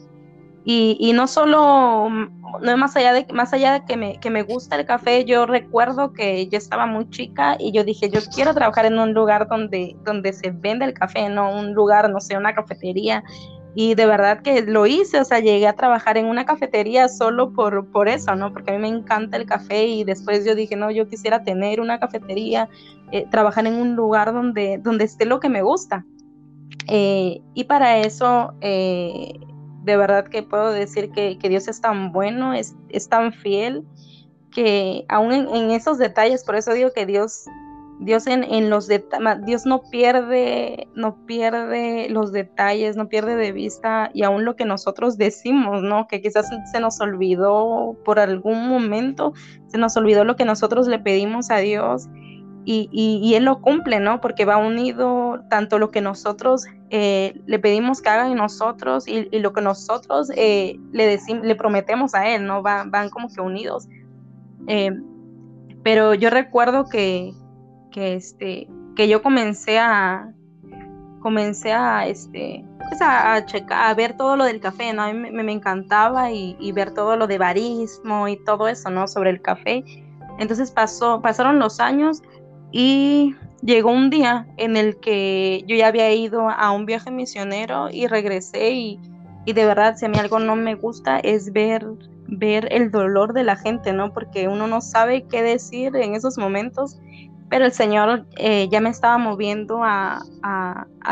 y, 0.68 1.12
no 1.12 1.28
solo, 1.28 2.11
no 2.11 2.76
más 2.76 2.96
allá 2.96 3.12
de, 3.12 3.25
más 3.32 3.52
allá 3.52 3.75
de 3.75 3.85
que 3.85 3.96
me, 3.96 4.18
que 4.18 4.30
me 4.30 4.42
gusta 4.42 4.75
el 4.75 4.85
café, 4.85 5.25
yo 5.25 5.46
recuerdo 5.46 6.12
que 6.12 6.49
yo 6.49 6.58
estaba 6.58 6.87
muy 6.87 7.08
chica 7.08 7.56
y 7.56 7.70
yo 7.70 7.85
dije, 7.85 8.11
yo 8.11 8.18
quiero 8.35 8.52
trabajar 8.52 8.85
en 8.85 8.99
un 8.99 9.14
lugar 9.14 9.46
donde, 9.46 9.94
donde 10.02 10.32
se 10.32 10.50
vende 10.50 10.85
el 10.85 10.92
café, 10.92 11.28
no 11.28 11.56
un 11.56 11.73
lugar, 11.73 12.11
no 12.11 12.20
sé, 12.20 12.37
una 12.37 12.52
cafetería. 12.52 13.23
Y 13.76 13.94
de 13.94 14.06
verdad 14.06 14.42
que 14.42 14.62
lo 14.62 14.87
hice, 14.87 15.20
o 15.20 15.25
sea, 15.25 15.38
llegué 15.38 15.68
a 15.68 15.75
trabajar 15.75 16.18
en 16.18 16.26
una 16.26 16.44
cafetería 16.44 17.08
solo 17.08 17.52
por, 17.52 17.88
por 17.92 18.08
eso, 18.08 18.35
¿no? 18.35 18.52
Porque 18.52 18.73
a 18.73 18.75
mí 18.75 18.80
me 18.80 18.88
encanta 18.88 19.37
el 19.37 19.46
café 19.46 19.87
y 19.87 20.02
después 20.02 20.44
yo 20.44 20.56
dije, 20.56 20.75
no, 20.75 20.90
yo 20.90 21.06
quisiera 21.06 21.44
tener 21.44 21.80
una 21.80 22.00
cafetería, 22.00 22.68
eh, 23.12 23.25
trabajar 23.30 23.68
en 23.68 23.75
un 23.75 23.94
lugar 23.94 24.32
donde, 24.32 24.80
donde 24.82 25.04
esté 25.04 25.26
lo 25.26 25.38
que 25.38 25.49
me 25.49 25.62
gusta. 25.62 26.04
Eh, 26.88 27.40
y 27.54 27.64
para 27.64 27.99
eso 27.99 28.52
eh, 28.61 29.38
de 29.86 29.96
verdad 29.96 30.26
que 30.26 30.42
puedo 30.42 30.72
decir 30.72 31.10
que, 31.12 31.38
Dios 31.48 31.68
es 31.68 31.80
tan 31.80 32.10
bueno, 32.12 32.52
es, 32.52 32.74
es 32.88 33.08
tan 33.08 33.32
fiel, 33.32 33.84
que 34.50 35.04
aún 35.08 35.32
en, 35.32 35.70
esos 35.70 35.96
detalles, 35.96 36.42
por 36.42 36.56
eso 36.56 36.72
digo 36.72 36.90
que 36.92 37.06
Dios, 37.06 37.44
Dios 38.00 38.26
en, 38.26 38.42
en 38.42 38.68
los 38.68 38.88
Dios 38.88 39.64
no 39.64 39.82
pierde, 39.82 40.88
no 40.94 41.24
pierde 41.24 42.08
los 42.10 42.32
detalles, 42.32 42.96
no 42.96 43.08
pierde 43.08 43.36
de 43.36 43.52
vista 43.52 44.10
y 44.12 44.24
aún 44.24 44.44
lo 44.44 44.56
que 44.56 44.64
nosotros 44.64 45.18
decimos, 45.18 45.82
¿no? 45.82 46.08
Que 46.08 46.20
quizás 46.20 46.48
se 46.72 46.80
nos 46.80 47.00
olvidó 47.00 47.96
por 48.04 48.18
algún 48.18 48.68
momento, 48.68 49.34
se 49.68 49.78
nos 49.78 49.96
olvidó 49.96 50.24
lo 50.24 50.34
que 50.34 50.44
nosotros 50.44 50.88
le 50.88 50.98
pedimos 50.98 51.50
a 51.50 51.58
Dios 51.58 52.08
y, 52.68 53.35
Él 53.35 53.44
lo 53.44 53.61
cumple, 53.61 54.00
¿no? 54.00 54.20
Porque 54.20 54.44
va 54.44 54.56
unido 54.56 55.40
tanto 55.49 55.78
lo 55.78 55.90
que 55.92 56.00
nosotros 56.00 56.66
eh, 56.90 57.40
le 57.46 57.58
pedimos 57.61 58.02
que 58.02 58.08
haga 58.08 58.26
en 58.26 58.37
nosotros 58.37 59.06
y, 59.06 59.28
lo 59.38 59.52
que 59.52 59.61
nosotros 59.61 60.30
eh, 60.35 60.78
le, 60.90 61.06
decimos, 61.06 61.46
le 61.46 61.54
prometemos 61.54 62.14
a 62.14 62.28
Él, 62.28 62.44
¿no? 62.44 62.62
van 62.62 63.11
como 63.11 63.28
que 63.28 63.40
unidos. 63.40 63.88
Eh, 64.66 64.90
pero 65.85 66.14
yo 66.14 66.28
recuerdo 66.28 66.88
que, 66.88 67.32
que, 67.92 68.14
este, 68.14 68.66
que 68.96 69.06
yo 69.06 69.23
comencé 69.23 69.78
a, 69.78 70.32
comencé 71.20 71.73
a, 71.73 72.08
este, 72.08 72.64
pues 72.88 73.00
a, 73.00 73.46
checar, 73.46 73.90
a 73.90 73.94
ver 73.94 74.16
todo 74.16 74.37
lo 74.37 74.44
del 74.44 74.58
café, 74.58 74.92
¿no? 74.92 75.02
A 75.02 75.12
mí 75.12 75.30
me, 75.30 75.44
me 75.44 75.52
encantaba 75.52 76.32
y, 76.32 76.56
y, 76.58 76.73
ver 76.73 76.90
todo 76.90 77.16
lo 77.16 77.28
de 77.28 77.38
barismo 77.38 78.26
y 78.26 78.42
todo 78.44 78.66
eso, 78.66 78.90
¿no? 78.90 79.06
Sobre 79.06 79.30
el 79.30 79.40
café. 79.40 79.85
Entonces 80.40 80.73
pasó, 80.73 81.23
pasaron 81.23 81.61
los 81.61 81.78
años 81.78 82.23
y 82.73 83.35
llegó 83.62 83.90
un 83.90 84.11
día 84.11 84.46
en 84.56 84.76
el 84.76 84.99
que 85.00 85.64
yo 85.66 85.76
ya 85.76 85.88
había 85.88 86.12
ido 86.12 86.49
a 86.49 86.70
un 86.73 86.87
viaje 86.87 87.11
misionero 87.11 87.88
y 87.90 88.06
regresé 88.06 88.70
y, 88.73 89.00
de 89.46 89.64
verdad 89.64 89.96
si 89.96 90.06
a 90.06 90.08
mí 90.08 90.18
algo 90.18 90.38
no 90.40 90.56
me 90.56 90.75
gusta 90.75 91.20
es 91.20 91.52
ver 91.52 91.87
ver 92.28 92.68
el 92.73 92.90
dolor 92.90 93.32
de 93.32 93.44
la 93.44 93.54
gente, 93.54 93.92
¿no? 93.92 94.12
Porque 94.12 94.49
uno 94.49 94.66
no 94.66 94.80
sabe 94.80 95.26
qué 95.30 95.44
decir 95.44 95.94
en 95.94 96.16
esos 96.16 96.38
momentos, 96.38 96.99
pero 97.49 97.64
el 97.64 97.73
Señor 97.73 98.26
eh, 98.37 98.68
ya 98.68 98.80
me 98.80 98.90
estaba 98.90 99.16
moviendo 99.18 99.82
a, 99.85 100.25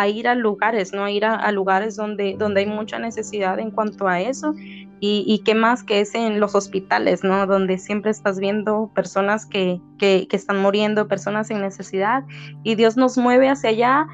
ir 0.09 0.27
a 0.27 0.35
lugares, 0.35 0.93
¿no? 0.93 1.05
A 1.05 1.11
ir 1.13 1.25
a, 1.25 1.53
lugares 1.53 1.95
donde, 1.95 2.35
donde 2.37 2.63
hay 2.63 2.67
mucha 2.67 2.99
necesidad 2.99 3.61
en 3.61 3.71
cuanto 3.71 4.09
a 4.09 4.21
eso 4.21 4.55
y, 5.07 5.43
qué 5.45 5.55
más 5.55 5.83
que 5.83 6.01
es 6.01 6.15
en 6.15 6.41
los 6.41 6.55
hospitales, 6.55 7.25
¿no? 7.25 7.47
Donde 7.47 7.77
siempre 7.77 8.11
estás 8.11 8.39
viendo 8.39 8.91
personas 8.95 9.45
que, 9.45 9.81
están 10.01 10.63
muriendo, 10.63 11.09
personas 11.09 11.51
en 11.51 11.61
necesidad, 11.61 12.25
y 12.63 12.75
Dios 12.75 12.97
nos 12.97 13.19
mueve 13.19 13.51
hacia 13.51 13.69
allá. 13.71 14.07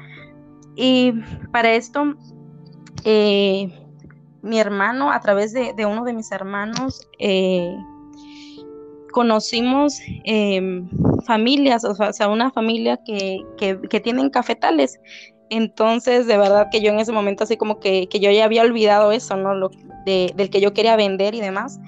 Y 0.75 1.13
para 1.53 1.71
esto, 1.73 2.15
eh, 3.05 3.73
mi 4.41 4.59
hermano, 4.59 5.11
a 5.11 5.21
través 5.21 5.53
de, 5.53 5.85
uno 5.85 6.03
de 6.03 6.13
mis 6.13 6.29
hermanos, 6.33 7.07
eh, 7.19 7.73
conocimos 9.13 9.97
em, 10.25 10.89
familias, 11.25 11.85
o 11.85 11.95
sea, 12.11 12.27
una 12.27 12.51
familia 12.51 12.99
que, 13.05 13.39
que, 13.57 13.99
tienen 14.01 14.29
cafetales. 14.29 14.99
Entonces, 15.51 16.27
de 16.27 16.37
verdad 16.37 16.69
que 16.71 16.79
yo 16.79 16.91
en 16.91 16.99
ese 16.99 17.11
momento 17.11 17.43
así 17.43 17.57
como 17.57 17.81
que, 17.81 18.07
que 18.07 18.21
yo 18.21 18.31
ya 18.31 18.45
había 18.45 18.61
olvidado 18.61 19.11
eso, 19.11 19.35
¿no? 19.35 19.53
Lo, 19.53 19.69
del 20.05 20.49
que 20.49 20.61
yo 20.61 20.73
quería 20.73 20.95
vender 20.95 21.35
y 21.35 21.41
demás. 21.41 21.81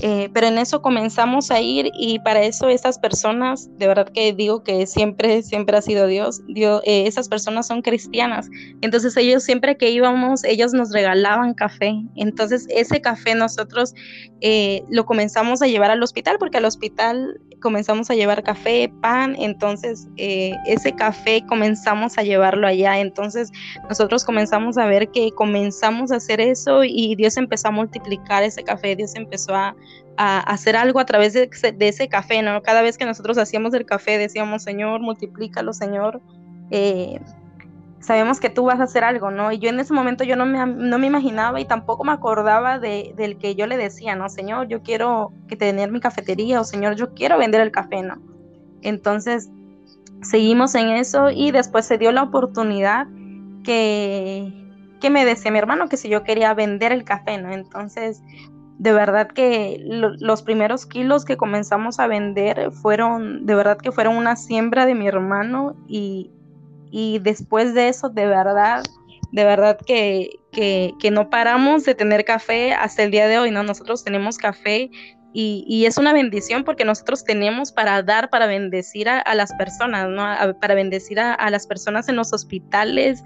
Eh, 0.00 0.30
pero 0.32 0.46
en 0.46 0.58
eso 0.58 0.80
comenzamos 0.80 1.50
a 1.50 1.60
ir 1.60 1.90
y 1.94 2.18
para 2.20 2.42
eso 2.42 2.68
esas 2.68 2.98
personas, 2.98 3.68
de 3.78 3.86
verdad 3.86 4.08
que 4.08 4.32
digo 4.32 4.62
que 4.62 4.86
siempre, 4.86 5.42
siempre 5.42 5.76
ha 5.76 5.82
sido 5.82 6.06
Dios, 6.06 6.40
Dios 6.48 6.82
eh, 6.84 7.06
esas 7.06 7.28
personas 7.28 7.66
son 7.66 7.82
cristianas. 7.82 8.48
Entonces 8.80 9.16
ellos 9.16 9.44
siempre 9.44 9.76
que 9.76 9.90
íbamos, 9.90 10.44
ellos 10.44 10.72
nos 10.72 10.92
regalaban 10.92 11.54
café. 11.54 11.94
Entonces 12.16 12.66
ese 12.70 13.00
café 13.00 13.34
nosotros 13.34 13.94
eh, 14.40 14.82
lo 14.88 15.04
comenzamos 15.04 15.62
a 15.62 15.66
llevar 15.66 15.90
al 15.90 16.02
hospital 16.02 16.36
porque 16.38 16.58
al 16.58 16.64
hospital 16.64 17.40
comenzamos 17.60 18.10
a 18.10 18.14
llevar 18.14 18.42
café, 18.42 18.92
pan, 19.02 19.36
entonces 19.38 20.08
ese 20.16 20.92
café 20.96 21.44
comenzamos 21.46 22.18
a 22.18 22.22
llevarlo 22.24 22.66
allá. 22.66 22.98
Entonces 22.98 23.52
nosotros 23.88 24.24
comenzamos 24.24 24.78
a 24.78 24.86
ver 24.86 25.10
que 25.10 25.30
comenzamos 25.32 26.10
a 26.10 26.16
hacer 26.16 26.40
eso 26.40 26.82
y 26.82 27.14
Dios 27.14 27.36
empezó 27.36 27.68
a 27.68 27.70
multiplicar 27.70 28.42
ese 28.42 28.64
café, 28.64 28.96
Dios 28.96 29.14
empezó 29.14 29.54
a 29.54 29.76
a 30.16 30.40
hacer 30.40 30.76
algo 30.76 31.00
a 31.00 31.06
través 31.06 31.32
de, 31.32 31.48
ese 31.80 32.08
café, 32.08 32.42
¿no? 32.42 32.62
Cada 32.62 32.82
vez 32.82 32.98
que 32.98 33.04
nosotros 33.04 33.38
hacíamos 33.38 33.74
el 33.74 33.86
café 33.86 34.18
decíamos, 34.18 34.62
Señor, 34.62 35.00
multiplícalo, 35.00 35.72
Señor. 35.72 36.20
Eh, 36.70 37.20
sabemos 38.00 38.40
que 38.40 38.50
tú 38.50 38.64
vas 38.64 38.80
a 38.80 38.84
hacer 38.84 39.04
algo, 39.04 39.30
¿no? 39.30 39.52
Y 39.52 39.58
yo 39.58 39.70
en 39.70 39.80
ese 39.80 39.94
momento 39.94 40.24
yo 40.24 40.36
no 40.36 40.44
me, 40.44 40.66
no 40.66 40.98
me 40.98 41.06
imaginaba 41.06 41.60
y 41.60 41.64
tampoco 41.64 42.04
me 42.04 42.12
acordaba 42.12 42.78
de, 42.78 43.14
del 43.16 43.38
que 43.38 43.54
yo 43.54 43.66
le 43.66 43.76
decía, 43.76 44.16
¿no? 44.16 44.28
Señor, 44.28 44.68
yo 44.68 44.82
quiero 44.82 45.32
que 45.48 45.56
tener 45.56 45.90
mi 45.90 46.00
cafetería 46.00 46.60
o 46.60 46.64
Señor, 46.64 46.96
yo 46.96 47.14
quiero 47.14 47.38
vender 47.38 47.60
el 47.60 47.70
café, 47.70 48.02
¿no? 48.02 48.16
Entonces, 48.82 49.48
seguimos 50.22 50.74
en 50.74 50.88
eso 50.88 51.30
y 51.30 51.52
después 51.52 51.86
se 51.86 51.98
dio 51.98 52.12
la 52.12 52.24
oportunidad 52.24 53.06
que, 53.62 54.52
que 55.00 55.10
me 55.10 55.24
decía 55.24 55.52
mi 55.52 55.58
hermano 55.58 55.88
que 55.88 55.96
si 55.96 56.08
yo 56.08 56.24
quería 56.24 56.54
vender 56.54 56.92
el 56.92 57.04
café, 57.04 57.38
¿no? 57.38 57.52
Entonces, 57.52 58.20
de 58.82 58.92
verdad 58.92 59.28
que 59.28 59.78
los 59.80 60.42
primeros 60.42 60.86
kilos 60.86 61.24
que 61.24 61.36
comenzamos 61.36 62.00
a 62.00 62.08
vender 62.08 62.72
fueron, 62.72 63.46
de 63.46 63.54
verdad 63.54 63.78
que 63.78 63.92
fueron 63.92 64.16
una 64.16 64.34
siembra 64.34 64.86
de 64.86 64.96
mi 64.96 65.06
hermano 65.06 65.76
y, 65.86 66.32
después 67.22 67.74
de 67.74 67.86
eso, 67.88 68.08
de 68.08 68.26
verdad, 68.26 68.82
de 69.30 69.44
verdad 69.44 69.78
que, 69.86 70.30
que, 70.50 71.10
no 71.12 71.30
paramos 71.30 71.84
de 71.84 71.94
tener 71.94 72.24
café 72.24 72.72
hasta 72.72 73.04
el 73.04 73.12
día 73.12 73.28
de 73.28 73.38
hoy, 73.38 73.52
¿no? 73.52 73.62
Nosotros 73.62 74.02
tenemos 74.02 74.36
café 74.36 74.90
y, 75.34 75.84
es 75.86 75.98
una 75.98 76.12
bendición 76.12 76.64
porque 76.64 76.84
nosotros 76.84 77.24
tenemos 77.24 77.72
para 77.72 78.02
dar, 78.02 78.30
para 78.30 78.46
bendecir 78.46 79.08
a, 79.08 79.34
las 79.34 79.52
personas, 79.54 80.08
¿no? 80.08 80.24
para 80.60 80.74
bendecir 80.74 81.20
a, 81.20 81.50
las 81.50 81.66
personas 81.66 82.08
en 82.08 82.16
los 82.16 82.32
hospitales 82.32 83.22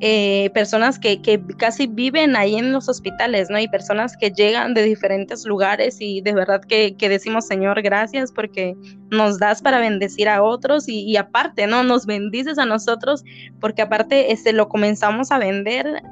eh, 0.00 0.50
personas 0.52 0.98
que, 0.98 1.20
casi 1.56 1.86
viven 1.86 2.36
ahí 2.36 2.56
en 2.56 2.72
los 2.72 2.88
hospitales, 2.88 3.48
¿no? 3.48 3.58
Y 3.58 3.68
personas 3.68 4.16
que 4.16 4.30
llegan 4.30 4.74
de 4.74 4.82
diferentes 4.82 5.46
lugares 5.46 5.96
y 6.00 6.20
de 6.20 6.34
verdad 6.34 6.60
que, 6.62 6.94
decimos, 7.00 7.46
Señor, 7.46 7.80
gracias 7.80 8.32
porque 8.32 8.74
nos 9.10 9.38
das 9.38 9.62
para 9.62 9.78
bendecir 9.78 10.28
a 10.28 10.42
otros 10.42 10.88
y, 10.88 11.16
aparte, 11.16 11.66
¿no? 11.66 11.84
Nos 11.84 12.06
bendices 12.06 12.58
a 12.58 12.66
nosotros 12.66 13.24
porque 13.60 13.82
aparte 13.82 14.32
este, 14.32 14.52
lo 14.52 14.68
comenzamos 14.68 15.30
a 15.30 15.38
vender. 15.38 16.02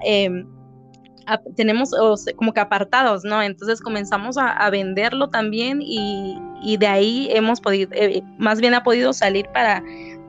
Em, 1.26 1.55
tenemos 1.55 1.91
como 2.37 2.52
que 2.52 2.61
apartados, 2.61 3.25
¿no? 3.25 3.43
Entonces 3.43 3.81
comenzamos 3.81 4.37
a, 4.38 4.69
venderlo 4.71 5.29
también 5.29 5.81
y, 5.83 6.76
de 6.79 6.87
ahí 6.87 7.29
hemos 7.33 7.61
podido, 7.61 7.91
eh, 7.93 8.23
más 8.38 8.61
bien 8.61 8.75
ha 8.75 8.83
podido 8.83 9.12
salir 9.12 9.47
para, 9.52 9.83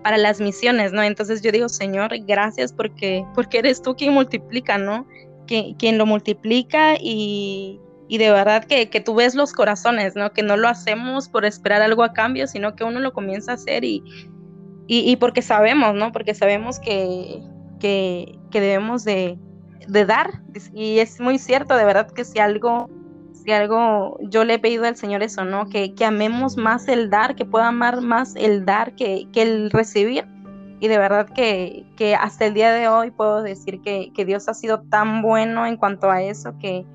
para 0.04 0.18
las 0.18 0.40
misiones, 0.40 0.92
¿no? 0.92 1.04
Entonces 1.04 1.42
yo 1.42 1.52
digo, 1.52 1.70
Señor, 1.70 2.12
gracias 2.26 2.74
porque, 2.74 3.26
porque 3.34 3.60
eres 3.60 3.82
tú 3.82 3.96
quien 3.96 4.14
multiplica, 4.14 4.78
¿no? 4.78 5.08
Que, 5.48 5.76
quien 5.78 5.98
lo 5.98 6.06
multiplica 6.06 6.96
y, 7.00 7.80
y 8.08 8.18
de 8.18 8.32
verdad 8.32 8.66
que, 8.66 8.90
que, 8.90 9.02
tú 9.02 9.16
ves 9.16 9.36
los 9.36 9.54
corazones, 9.54 10.16
¿no? 10.16 10.32
Que 10.32 10.44
no 10.44 10.58
lo 10.58 10.68
hacemos 10.68 11.30
por 11.30 11.46
esperar 11.46 11.82
algo 11.82 12.04
a 12.04 12.14
cambio, 12.14 12.48
sino 12.48 12.76
que 12.76 12.84
uno 12.84 13.00
lo 13.00 13.14
comienza 13.14 13.52
a 13.52 13.56
hacer 13.56 13.84
y, 13.84 14.04
y, 14.88 15.16
porque 15.18 15.42
sabemos, 15.42 15.96
¿no? 15.96 16.12
Porque 16.12 16.34
sabemos 16.34 16.80
que, 16.80 17.42
que, 17.80 18.38
que 18.52 18.62
debemos 18.62 19.04
de, 19.06 19.38
de, 19.88 20.06
dar. 20.06 20.42
Y 20.74 21.00
es 21.00 21.20
muy 21.20 21.38
cierto, 21.38 21.76
de 21.76 21.86
verdad, 21.86 22.10
que 22.12 22.26
si 22.26 22.40
algo, 22.40 22.90
si 23.34 23.52
algo, 23.52 24.18
yo 24.22 24.44
le 24.44 24.56
he 24.56 24.60
pedido 24.60 24.86
al 24.86 24.96
Señor 24.96 25.24
eso, 25.24 25.46
¿no? 25.46 25.68
Que, 25.70 25.94
que 25.94 26.06
amemos 26.06 26.58
más 26.58 26.88
el 26.88 27.10
dar, 27.10 27.36
que 27.36 27.46
pueda 27.46 27.68
amar 27.68 28.02
más 28.02 28.36
el 28.36 28.66
dar 28.66 28.96
que, 28.96 29.28
que 29.32 29.42
el 29.42 29.72
recibir. 29.72 30.26
Y 30.80 30.88
de 30.88 30.98
verdad 30.98 31.30
que, 31.30 31.86
que, 31.96 32.16
hasta 32.16 32.46
el 32.46 32.54
día 32.54 32.74
de 32.74 32.90
hoy 32.90 33.12
puedo 33.12 33.42
decir 33.42 33.82
que, 33.82 34.12
que 34.14 34.26
Dios 34.26 34.50
ha 34.50 34.54
sido 34.54 34.82
tan 34.82 35.22
bueno 35.22 35.66
en 35.66 35.78
cuanto 35.78 36.12
a 36.12 36.22
eso, 36.22 36.58
que, 36.60 36.86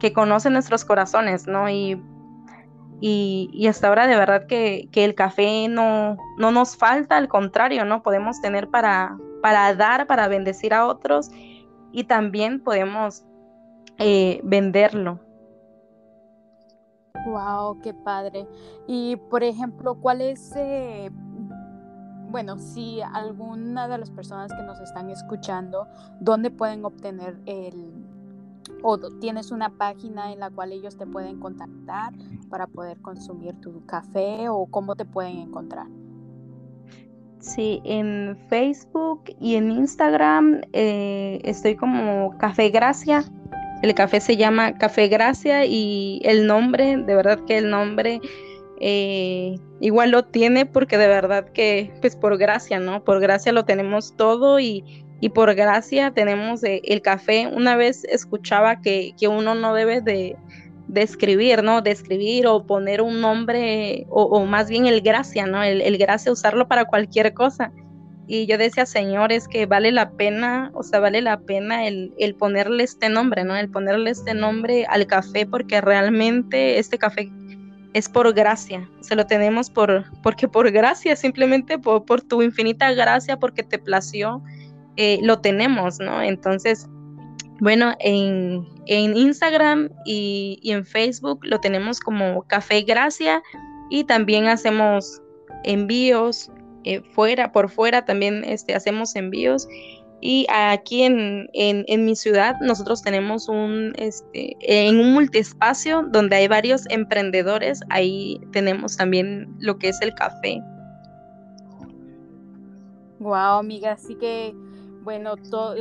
que 0.00 0.12
conoce 0.12 0.50
nuestros 0.50 0.84
corazones, 0.84 1.46
¿no? 1.46 1.70
Y 1.70 1.98
y, 3.04 3.66
hasta 3.66 3.88
ahora 3.88 4.06
de 4.06 4.14
verdad 4.14 4.46
que, 4.46 4.88
el 4.92 5.16
café 5.16 5.66
no, 5.68 6.16
no 6.38 6.52
nos 6.52 6.76
falta, 6.76 7.16
al 7.16 7.26
contrario, 7.26 7.84
¿no? 7.84 8.00
Podemos 8.00 8.40
tener 8.40 8.68
para, 8.68 9.18
para 9.42 9.74
dar, 9.74 10.06
para 10.06 10.28
bendecir 10.28 10.72
a 10.72 10.86
otros 10.86 11.28
y 11.92 12.04
también 12.04 12.60
podemos 12.60 13.24
eh, 13.98 14.40
venderlo. 14.42 15.20
Wow, 17.26 17.80
qué 17.82 17.94
padre. 17.94 18.48
Y 18.86 19.16
por 19.30 19.44
ejemplo, 19.44 19.94
¿cuál 19.94 20.22
es, 20.22 20.54
eh, 20.56 21.10
bueno, 22.30 22.58
si 22.58 23.00
alguna 23.00 23.86
de 23.86 23.98
las 23.98 24.10
personas 24.10 24.52
que 24.52 24.62
nos 24.62 24.80
están 24.80 25.10
escuchando, 25.10 25.86
dónde 26.18 26.50
pueden 26.50 26.84
obtener 26.84 27.38
el, 27.46 27.92
o 28.82 28.98
tienes 29.20 29.52
una 29.52 29.70
página 29.70 30.32
en 30.32 30.40
la 30.40 30.50
cual 30.50 30.72
ellos 30.72 30.96
te 30.96 31.06
pueden 31.06 31.38
contactar 31.38 32.12
para 32.48 32.66
poder 32.66 33.00
consumir 33.02 33.60
tu 33.60 33.84
café 33.86 34.48
o 34.48 34.66
cómo 34.66 34.96
te 34.96 35.04
pueden 35.04 35.38
encontrar? 35.38 35.86
Sí, 37.42 37.82
en 37.84 38.38
Facebook 38.48 39.24
y 39.40 39.56
en 39.56 39.72
Instagram 39.72 40.60
eh, 40.72 41.40
estoy 41.42 41.74
como 41.74 42.38
Café 42.38 42.68
Gracia. 42.70 43.24
El 43.82 43.94
café 43.94 44.20
se 44.20 44.36
llama 44.36 44.78
Café 44.78 45.08
Gracia 45.08 45.64
y 45.64 46.20
el 46.24 46.46
nombre, 46.46 46.98
de 46.98 47.14
verdad 47.16 47.40
que 47.44 47.58
el 47.58 47.68
nombre 47.68 48.20
eh, 48.80 49.56
igual 49.80 50.12
lo 50.12 50.24
tiene 50.24 50.66
porque 50.66 50.96
de 50.96 51.08
verdad 51.08 51.48
que, 51.48 51.92
pues 52.00 52.14
por 52.14 52.38
gracia, 52.38 52.78
¿no? 52.78 53.02
Por 53.02 53.18
gracia 53.20 53.50
lo 53.50 53.64
tenemos 53.64 54.16
todo 54.16 54.60
y, 54.60 55.04
y 55.20 55.30
por 55.30 55.52
gracia 55.56 56.12
tenemos 56.12 56.60
el 56.62 57.02
café. 57.02 57.48
Una 57.48 57.74
vez 57.74 58.04
escuchaba 58.04 58.80
que, 58.80 59.14
uno 59.28 59.56
no 59.56 59.74
debe 59.74 60.00
de, 60.00 60.36
escribir, 60.94 61.62
¿no? 61.62 61.82
De 61.82 61.90
escribir 61.90 62.46
o 62.46 62.66
poner 62.66 63.02
un 63.02 63.20
nombre, 63.20 64.06
o, 64.10 64.44
más 64.46 64.68
bien 64.68 64.86
el 64.86 65.00
gracia, 65.00 65.46
¿no? 65.46 65.62
El, 65.62 65.98
gracia, 65.98 66.32
usarlo 66.32 66.68
para 66.68 66.84
cualquier 66.84 67.32
cosa. 67.34 67.72
Y 68.26 68.46
yo 68.46 68.56
decía, 68.56 68.86
señores, 68.86 69.48
que 69.48 69.66
vale 69.66 69.92
la 69.92 70.10
pena, 70.12 70.70
o 70.74 70.82
sea, 70.82 71.00
vale 71.00 71.20
la 71.22 71.40
pena 71.40 71.86
el, 71.86 72.14
el 72.18 72.34
ponerle 72.34 72.84
este 72.84 73.08
nombre, 73.08 73.44
¿no? 73.44 73.56
El 73.56 73.68
ponerle 73.70 74.10
este 74.10 74.34
nombre 74.34 74.86
al 74.88 75.06
café, 75.06 75.46
porque 75.46 75.80
realmente 75.80 76.78
este 76.78 76.98
café 76.98 77.30
es 77.94 78.08
por 78.08 78.32
gracia, 78.32 78.88
se 79.00 79.16
lo 79.16 79.26
tenemos 79.26 79.68
por, 79.68 80.04
porque 80.22 80.48
por 80.48 80.70
gracia, 80.70 81.14
simplemente 81.14 81.78
por, 81.78 82.04
por 82.04 82.22
tu 82.22 82.42
infinita 82.42 82.92
gracia, 82.94 83.36
porque 83.36 83.62
te 83.62 83.78
plació 83.78 84.42
eh, 84.96 85.20
lo 85.22 85.40
tenemos, 85.40 85.98
¿no? 86.00 86.22
Entonces, 86.22 86.88
bueno, 87.60 87.94
en, 88.00 88.66
Instagram 88.86 89.90
y, 90.04 90.60
en 90.64 90.84
Facebook 90.84 91.40
lo 91.44 91.60
tenemos 91.60 92.00
como 92.00 92.42
Café 92.42 92.82
Gracia 92.82 93.42
y 93.90 94.04
también 94.04 94.46
hacemos 94.46 95.20
envíos 95.64 96.50
eh, 96.84 97.00
fuera, 97.12 97.52
por 97.52 97.70
fuera 97.70 98.04
también 98.04 98.42
este, 98.44 98.74
hacemos 98.74 99.14
envíos. 99.14 99.68
Y 100.24 100.46
aquí 100.54 101.02
en, 101.02 101.48
en, 101.52 102.04
mi 102.04 102.14
ciudad 102.14 102.54
nosotros 102.60 103.02
tenemos 103.02 103.48
un, 103.48 103.92
este, 103.96 104.56
en 104.60 105.00
un 105.00 105.14
multiespacio 105.14 106.06
donde 106.12 106.36
hay 106.36 106.46
varios 106.46 106.88
emprendedores, 106.90 107.80
ahí 107.90 108.40
tenemos 108.52 108.96
también 108.96 109.52
lo 109.58 109.78
que 109.78 109.88
es 109.88 110.00
el 110.00 110.14
café. 110.14 110.62
Wow, 113.18 113.58
amiga, 113.58 113.92
así 113.92 114.14
que 114.14 114.54
bueno, 115.02 115.34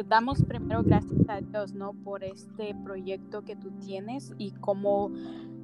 damos 0.08 0.44
primero 0.44 0.84
gracias 0.84 1.30
a 1.30 1.42
Dios, 1.42 1.74
¿no? 1.74 1.94
Por 1.94 2.24
este 2.24 2.76
proyecto 2.84 3.44
que 3.44 3.56
tú 3.56 3.72
tienes 3.80 4.34
y 4.38 4.52
cómo 4.52 5.12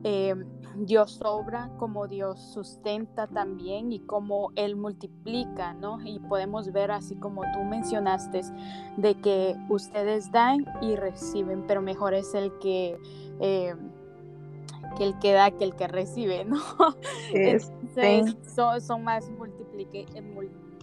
eh, 0.03 0.35
Dios 0.75 1.19
obra, 1.23 1.71
cómo 1.77 2.07
Dios 2.07 2.39
sustenta 2.53 3.27
también 3.27 3.91
y 3.91 3.99
cómo 3.99 4.51
Él 4.55 4.75
multiplica, 4.75 5.73
¿no? 5.73 5.99
Y 6.05 6.19
podemos 6.19 6.71
ver, 6.71 6.91
así 6.91 7.15
como 7.15 7.41
tú 7.53 7.63
mencionaste, 7.63 8.41
de 8.97 9.15
que 9.15 9.55
ustedes 9.69 10.31
dan 10.31 10.65
y 10.81 10.95
reciben, 10.95 11.65
pero 11.67 11.81
mejor 11.81 12.13
es 12.13 12.33
el 12.33 12.57
que... 12.59 12.97
Eh, 13.39 13.75
que 14.95 15.03
el 15.03 15.19
que 15.19 15.33
da 15.33 15.51
que 15.51 15.63
el 15.63 15.75
que 15.75 15.87
recibe, 15.87 16.45
¿no? 16.45 16.57
Entonces, 17.33 18.35
son, 18.55 18.81
son, 18.81 19.03
más 19.03 19.29
multiplique, 19.29 20.07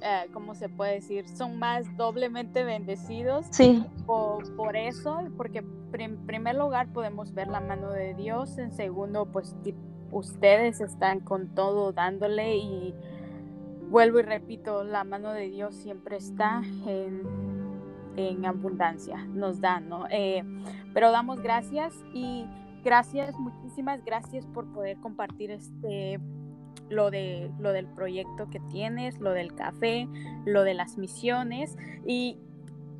eh, 0.04 0.28
¿cómo 0.34 0.54
se 0.54 0.68
puede 0.68 0.96
decir? 0.96 1.26
Son 1.28 1.58
más 1.58 1.96
doblemente 1.96 2.62
bendecidos. 2.62 3.46
Sí. 3.50 3.82
Por, 4.04 4.76
eso, 4.76 5.22
porque 5.38 5.64
en 5.94 6.26
primer 6.26 6.56
lugar 6.56 6.92
podemos 6.92 7.32
ver 7.32 7.48
la 7.48 7.60
mano 7.60 7.90
de 7.90 8.12
Dios, 8.12 8.58
en 8.58 8.70
segundo, 8.72 9.24
pues 9.32 9.56
ustedes 10.12 10.82
están 10.82 11.20
con 11.20 11.54
todo 11.54 11.92
dándole 11.92 12.58
y 12.58 12.94
vuelvo 13.88 14.20
y 14.20 14.22
repito, 14.24 14.84
la 14.84 15.04
mano 15.04 15.32
de 15.32 15.48
Dios 15.48 15.74
siempre 15.74 16.18
está 16.18 16.62
en, 16.86 17.22
en 18.16 18.44
abundancia, 18.44 19.24
nos 19.24 19.62
da, 19.62 19.80
¿no? 19.80 20.06
Eh, 20.10 20.44
pero 20.92 21.12
damos 21.12 21.40
gracias 21.40 21.94
y 22.12 22.44
gracias, 22.84 23.34
muchísimas 23.38 24.04
gracias 24.04 24.44
por 24.46 24.66
poder 24.66 24.98
compartir 24.98 25.50
este 25.50 26.20
lo, 26.88 27.10
de, 27.10 27.50
lo 27.58 27.72
del 27.72 27.86
proyecto 27.86 28.48
que 28.50 28.60
tienes, 28.70 29.18
lo 29.18 29.32
del 29.32 29.54
café, 29.54 30.08
lo 30.44 30.62
de 30.64 30.74
las 30.74 30.98
misiones. 30.98 31.76
Y 32.06 32.38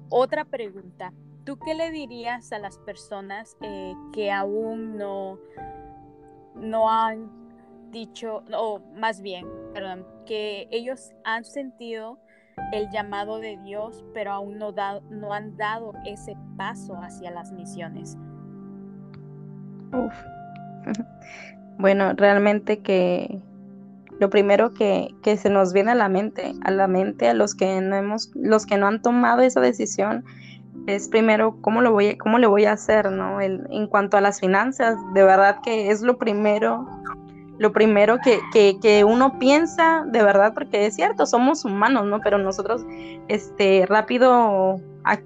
otra 0.09 0.45
pregunta, 0.45 1.13
¿tú 1.45 1.59
qué 1.59 1.75
le 1.75 1.91
dirías 1.91 2.53
a 2.53 2.59
las 2.59 2.79
personas 2.79 3.57
eh, 3.63 3.95
que 4.13 4.31
aún 4.31 4.97
no, 4.97 5.39
no 6.55 6.91
han 6.91 7.31
dicho, 7.91 8.43
o 8.53 8.81
más 8.97 9.21
bien, 9.21 9.47
perdón, 9.73 10.07
que 10.27 10.69
ellos 10.71 11.13
han 11.25 11.45
sentido 11.45 12.19
el 12.73 12.91
llamado 12.91 13.39
de 13.39 13.57
Dios, 13.59 14.05
pero 14.15 14.33
aún 14.33 14.59
no, 14.59 14.73
no 15.11 15.33
han 15.33 15.57
dado 15.57 15.93
ese 16.05 16.37
paso 16.57 16.95
hacia 16.97 17.31
las 17.31 17.53
misiones? 17.53 18.17
Bueno, 21.77 22.13
realmente 22.15 22.79
que 22.79 23.41
lo 24.21 24.31
primero 24.31 24.73
que, 24.73 25.15
se 25.23 25.51
nos 25.51 25.73
viene 25.73 25.93
a 25.93 25.95
la 25.95 26.09
mente, 26.09 26.55
a 26.63 26.71
la 26.71 26.87
mente 26.87 27.29
a 27.29 27.35
los 27.35 27.55
que 27.55 27.81
no 27.81 27.97
hemos, 27.97 28.31
los 28.35 28.67
que 28.67 28.77
no 28.77 28.87
han 28.87 29.03
tomado 29.03 29.43
esa 29.43 29.61
decisión, 29.61 30.25
es 30.87 31.09
primero 31.09 31.57
cómo 31.61 31.81
lo 31.81 31.93
voy, 31.93 32.17
cómo 32.17 32.39
le 32.39 32.47
voy 32.47 32.65
a 32.67 32.73
hacer, 32.73 33.11
¿no? 33.11 33.41
en 33.41 33.87
cuanto 33.87 34.17
a 34.17 34.21
las 34.21 34.41
finanzas, 34.41 34.97
de 35.15 35.25
verdad 35.25 35.61
que 35.63 35.91
es 35.91 36.03
lo 36.03 36.19
primero, 36.19 36.87
lo 37.59 37.73
primero 37.73 38.19
que, 38.19 38.41
que, 38.81 39.05
uno 39.05 39.39
piensa, 39.39 40.05
de 40.07 40.23
verdad, 40.23 40.55
porque 40.55 40.87
es 40.87 40.97
cierto, 40.97 41.25
somos 41.27 41.65
humanos, 41.65 42.07
¿no? 42.07 42.21
Pero 42.21 42.39
nosotros, 42.39 42.85
este, 43.29 43.87
rápido 43.87 44.81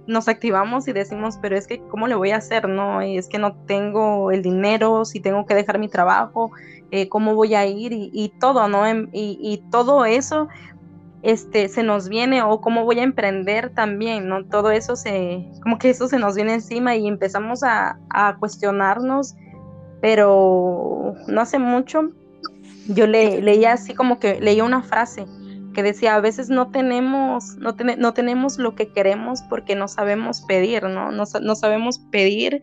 nos 0.06 0.28
activamos 0.28 0.88
y 0.88 0.92
decimos, 0.92 1.38
pero 1.40 1.56
es 1.56 1.66
que, 1.66 1.80
¿cómo 1.88 2.06
le 2.06 2.14
voy 2.14 2.32
a 2.32 2.36
hacer, 2.36 2.68
no? 2.68 3.02
Y 3.02 3.16
es 3.16 3.28
que 3.28 3.38
no 3.38 3.54
tengo 3.66 4.30
el 4.30 4.42
dinero, 4.42 5.04
si 5.04 5.20
tengo 5.20 5.46
que 5.46 5.54
dejar 5.54 5.78
mi 5.78 5.88
trabajo, 5.88 6.50
eh, 6.90 7.08
cómo 7.08 7.34
voy 7.34 7.54
a 7.54 7.66
ir 7.66 7.92
y, 7.92 8.32
todo, 8.40 8.68
¿no? 8.68 8.86
Em, 8.86 9.08
y, 9.12 9.62
todo 9.70 10.04
eso 10.04 10.48
este, 11.22 11.68
se 11.68 11.82
nos 11.82 12.08
viene 12.08 12.42
o 12.42 12.60
cómo 12.60 12.84
voy 12.84 13.00
a 13.00 13.02
emprender 13.02 13.70
también, 13.70 14.28
¿no? 14.28 14.44
Todo 14.44 14.70
eso 14.70 14.96
se, 14.96 15.46
como 15.62 15.78
que 15.78 15.90
eso 15.90 16.08
se 16.08 16.18
nos 16.18 16.34
viene 16.34 16.54
encima 16.54 16.96
y 16.96 17.06
empezamos 17.06 17.62
a, 17.62 17.98
cuestionarnos, 18.38 19.34
pero 20.00 21.14
no 21.26 21.40
hace 21.40 21.58
mucho 21.58 22.10
yo 22.88 23.06
le, 23.06 23.42
leía 23.42 23.74
así 23.74 23.94
como 23.94 24.18
que 24.18 24.40
leía 24.40 24.64
una 24.64 24.82
frase 24.82 25.26
que 25.74 25.82
decía, 25.82 26.16
a 26.16 26.20
veces 26.20 26.48
no 26.48 26.70
tenemos, 26.70 27.56
no, 27.58 27.76
no 27.98 28.12
tenemos 28.12 28.58
lo 28.58 28.74
que 28.74 28.92
queremos 28.92 29.42
porque 29.42 29.76
no 29.76 29.86
sabemos 29.86 30.42
pedir, 30.42 30.82
¿no? 30.84 31.12
No, 31.12 31.24
no 31.40 31.54
sabemos 31.54 32.00
pedir 32.10 32.62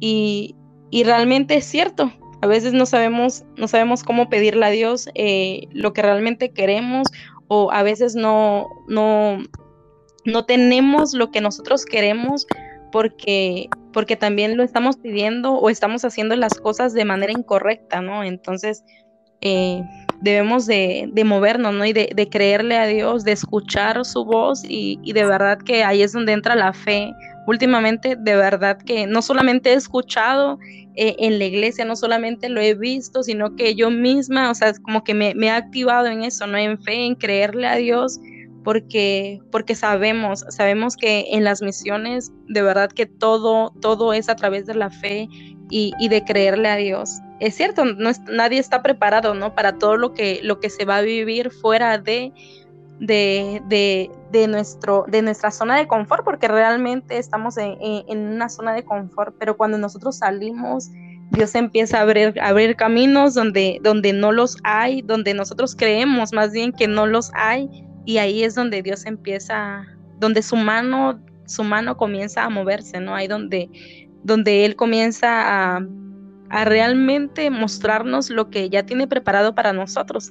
Y, 0.00 0.56
realmente 1.04 1.56
es 1.56 1.64
cierto, 1.64 2.10
a 2.46 2.48
veces 2.48 2.72
no 2.72 2.86
sabemos, 2.86 3.44
no 3.56 3.66
sabemos 3.66 4.04
cómo 4.04 4.28
pedirle 4.28 4.64
a 4.66 4.70
Dios 4.70 5.08
eh, 5.14 5.66
lo 5.72 5.92
que 5.92 6.02
realmente 6.02 6.52
queremos 6.52 7.08
o 7.48 7.72
a 7.72 7.82
veces 7.82 8.14
no, 8.14 8.68
no, 8.86 9.38
no 10.24 10.44
tenemos 10.44 11.12
lo 11.12 11.32
que 11.32 11.40
nosotros 11.40 11.84
queremos 11.84 12.46
porque, 12.92 13.68
porque 13.92 14.16
también 14.16 14.56
lo 14.56 14.62
estamos 14.62 14.96
pidiendo 14.96 15.54
o 15.54 15.70
estamos 15.70 16.04
haciendo 16.04 16.36
las 16.36 16.54
cosas 16.54 16.94
de 16.94 17.04
manera 17.04 17.32
incorrecta, 17.32 18.00
¿no? 18.00 18.22
Entonces, 18.22 18.84
eh, 19.40 19.82
debemos 20.20 20.66
de, 20.66 21.10
movernos, 21.24 21.74
¿no? 21.74 21.84
Y 21.84 21.92
de, 21.92 22.28
creerle 22.30 22.76
a 22.76 22.86
Dios, 22.86 23.24
de 23.24 23.32
escuchar 23.32 24.04
su 24.04 24.24
voz 24.24 24.62
y, 24.64 25.12
de 25.12 25.24
verdad 25.24 25.58
que 25.58 25.82
ahí 25.82 26.02
es 26.02 26.12
donde 26.12 26.32
entra 26.32 26.54
la 26.54 26.72
fe. 26.72 27.12
Últimamente, 27.46 28.16
de 28.18 28.36
verdad 28.36 28.78
que 28.78 29.06
no 29.06 29.22
solamente 29.22 29.70
he 29.70 29.74
escuchado 29.74 30.58
eh, 30.96 31.14
en 31.18 31.38
la 31.38 31.44
iglesia, 31.44 31.84
no 31.84 31.96
solamente 31.96 32.48
lo 32.48 32.60
he 32.60 32.74
visto, 32.74 33.22
sino 33.22 33.54
que 33.54 33.74
yo 33.74 33.90
misma, 33.90 34.50
o 34.50 34.54
sea, 34.54 34.72
como 34.82 35.04
que 35.04 35.14
me, 35.14 35.34
me 35.34 35.46
he 35.46 35.50
activado 35.50 36.06
en 36.06 36.24
eso, 36.24 36.46
¿no? 36.46 36.58
En 36.58 36.82
fe, 36.82 37.06
en 37.06 37.14
creerle 37.14 37.66
a 37.66 37.76
Dios 37.76 38.18
porque, 38.66 39.40
porque 39.52 39.76
sabemos, 39.76 40.44
sabemos 40.48 40.96
que 40.96 41.26
en 41.30 41.44
las 41.44 41.62
misiones 41.62 42.32
de 42.48 42.62
verdad 42.62 42.90
que 42.90 43.06
todo, 43.06 43.72
todo 43.80 44.12
es 44.12 44.28
a 44.28 44.34
través 44.34 44.66
de 44.66 44.74
la 44.74 44.90
fe 44.90 45.28
y, 45.70 46.08
de 46.08 46.24
creerle 46.24 46.68
a 46.68 46.74
Dios. 46.74 47.20
Es 47.38 47.54
cierto, 47.54 47.84
no 47.84 48.10
nadie 48.28 48.58
está 48.58 48.82
preparado, 48.82 49.34
¿no? 49.34 49.54
Para 49.54 49.78
todo 49.78 49.96
lo 49.96 50.14
que, 50.14 50.40
lo 50.42 50.58
que 50.58 50.68
se 50.68 50.84
va 50.84 50.96
a 50.96 51.02
vivir 51.02 51.52
fuera 51.52 51.98
de, 51.98 52.32
de, 52.98 53.62
de, 54.30 54.48
nuestro, 54.48 55.04
de 55.08 55.22
nuestra 55.22 55.50
zona 55.50 55.76
de 55.76 55.86
confort, 55.86 56.24
porque 56.24 56.48
realmente 56.48 57.18
estamos 57.18 57.56
en, 57.58 57.76
una 58.08 58.48
zona 58.48 58.72
de 58.74 58.84
confort, 58.84 59.34
pero 59.38 59.56
cuando 59.56 59.78
nosotros 59.78 60.18
salimos, 60.18 60.90
Dios 61.30 61.54
empieza 61.54 61.98
a 61.98 62.02
abrir, 62.02 62.40
abrir 62.40 62.76
caminos 62.76 63.34
donde, 63.34 63.80
donde 63.82 64.12
no 64.12 64.32
los 64.32 64.56
hay, 64.64 65.02
donde 65.02 65.34
nosotros 65.34 65.74
creemos 65.76 66.32
más 66.32 66.52
bien 66.52 66.72
que 66.72 66.88
no 66.88 67.06
los 67.06 67.30
hay, 67.34 67.86
y 68.04 68.18
ahí 68.18 68.44
es 68.44 68.54
donde 68.54 68.82
Dios 68.82 69.04
empieza, 69.04 69.84
donde 70.18 70.40
su 70.40 70.56
mano, 70.56 71.20
su 71.44 71.64
mano 71.64 71.96
comienza 71.96 72.44
a 72.44 72.48
moverse, 72.48 73.00
¿no? 73.00 73.14
Ahí 73.14 73.26
donde, 73.26 73.68
donde 74.22 74.64
Él 74.64 74.76
comienza 74.76 75.76
a, 75.76 75.86
realmente 76.64 77.50
mostrarnos 77.50 78.30
lo 78.30 78.50
que 78.50 78.70
ya 78.70 78.86
tiene 78.86 79.08
preparado 79.08 79.56
para 79.56 79.72
nosotros. 79.72 80.30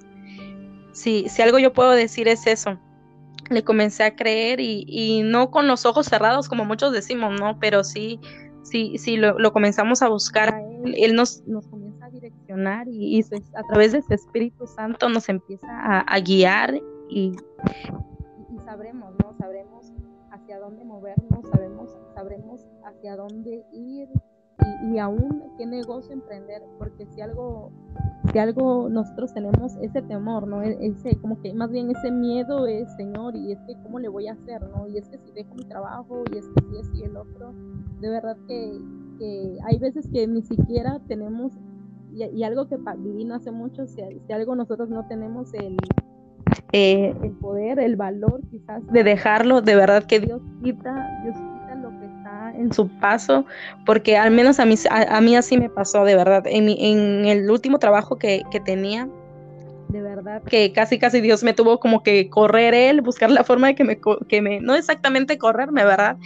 Si, 0.95 1.27
si 1.27 1.41
algo 1.41 1.59
yo 1.59 1.73
puedo 1.73 1.91
decir 1.91 2.29
es 2.29 2.47
eso. 2.47 2.79
Le 3.49 3.65
comencé 3.65 4.03
a 4.03 4.15
creer 4.15 4.59
y, 4.61 5.23
no 5.23 5.51
con 5.51 5.67
los 5.67 5.85
ojos 5.85 6.07
cerrados, 6.07 6.47
como 6.47 6.63
muchos 6.63 6.93
decimos, 6.93 7.37
¿no? 7.37 7.59
Pero 7.59 7.83
sí, 7.83 8.19
sí, 8.63 8.97
sí, 8.97 9.17
lo, 9.17 9.51
comenzamos 9.51 10.01
a 10.01 10.07
buscar 10.07 10.55
a 10.55 10.61
Él. 10.61 10.95
Él 10.97 11.13
nos, 11.13 11.43
comienza 11.69 12.05
a 12.05 12.09
direccionar 12.09 12.87
y, 12.87 13.21
a 13.53 13.63
través 13.67 13.91
de 13.91 13.99
ese 13.99 14.15
Espíritu 14.15 14.65
Santo 14.65 15.09
nos 15.09 15.27
empieza 15.27 15.67
a 15.99 16.19
guiar 16.21 16.81
y, 17.09 17.35
sabremos, 18.63 19.13
¿no? 19.21 19.35
Sabremos 19.37 19.91
hacia 20.31 20.59
dónde 20.59 20.85
movernos, 20.85 21.45
sabemos, 21.51 21.89
sabremos 22.15 22.61
hacia 22.85 23.17
dónde 23.17 23.65
ir 23.73 24.07
y, 24.95 24.99
aún 24.99 25.43
qué 25.57 25.65
negocio 25.65 26.13
emprender, 26.13 26.63
porque 26.77 27.05
si 27.07 27.21
algo, 27.21 27.71
si 28.31 28.39
algo 28.39 28.89
nosotros 28.89 29.33
tenemos 29.33 29.75
ese 29.81 30.01
temor, 30.01 30.47
¿no? 30.47 30.63
E, 30.63 30.77
ese, 30.81 31.15
como 31.17 31.41
que 31.41 31.53
más 31.53 31.71
bien 31.71 31.89
ese 31.91 32.11
miedo 32.11 32.67
es, 32.67 32.93
Señor, 32.95 33.35
y 33.35 33.51
es 33.51 33.59
que 33.67 33.75
cómo 33.83 33.99
le 33.99 34.07
voy 34.07 34.27
a 34.27 34.33
hacer, 34.33 34.61
¿no? 34.69 34.87
Y 34.87 34.97
es 34.97 35.07
que 35.09 35.17
si 35.17 35.31
dejo 35.31 35.55
mi 35.55 35.65
trabajo, 35.65 36.23
y 36.33 36.37
es 36.37 36.47
que 36.47 36.63
si 36.63 36.77
es 36.77 36.93
y 36.93 37.03
el 37.03 37.17
otro, 37.17 37.53
de 37.99 38.09
verdad 38.09 38.37
que, 38.47 38.79
que 39.19 39.57
hay 39.65 39.77
veces 39.79 40.07
que 40.11 40.27
ni 40.27 40.41
siquiera 40.41 41.01
tenemos, 41.07 41.53
y, 42.13 42.43
algo 42.43 42.67
que 42.67 42.77
viví 42.97 43.25
no 43.25 43.35
hace 43.35 43.51
mucho, 43.51 43.85
si, 43.87 44.01
si 44.25 44.33
algo 44.33 44.55
nosotros 44.55 44.89
no 44.89 45.05
tenemos 45.07 45.53
el 45.53 45.77
eh, 46.71 47.15
el 47.23 47.31
poder, 47.31 47.79
el 47.79 47.95
valor 47.95 48.41
quizás 48.49 48.85
de 48.87 49.03
dejarlo, 49.03 49.61
de 49.61 49.75
verdad 49.75 50.03
que 50.03 50.19
Dios 50.19 50.41
quita, 50.63 51.21
Dios 51.23 51.35
en 52.57 52.73
su 52.73 52.87
paso, 52.99 53.45
porque 53.85 54.17
al 54.17 54.31
menos 54.31 54.59
a 54.59 54.65
mí, 54.65 54.75
a, 54.89 55.21
mí 55.21 55.35
así 55.35 55.57
me 55.57 55.69
pasó, 55.69 56.03
de 56.03 56.15
verdad, 56.15 56.43
en, 56.45 56.69
en 56.69 57.25
el 57.25 57.49
último 57.49 57.79
trabajo 57.79 58.17
que, 58.17 58.43
que 58.51 58.59
tenía, 58.59 59.07
de 59.89 60.01
verdad 60.01 60.43
que 60.43 60.73
casi 60.73 60.99
casi 60.99 61.21
Dios 61.21 61.43
me 61.43 61.53
tuvo 61.53 61.79
como 61.79 62.03
que 62.03 62.29
correr 62.29 62.73
él, 62.73 63.01
buscar 63.01 63.29
la 63.31 63.43
forma 63.43 63.67
de 63.67 63.75
que 63.75 63.83
me, 63.83 63.99
que 64.27 64.41
me 64.41 64.59
no 64.59 64.75
exactamente 64.75 65.37
correrme, 65.37 65.85
¿verdad? 65.85 66.17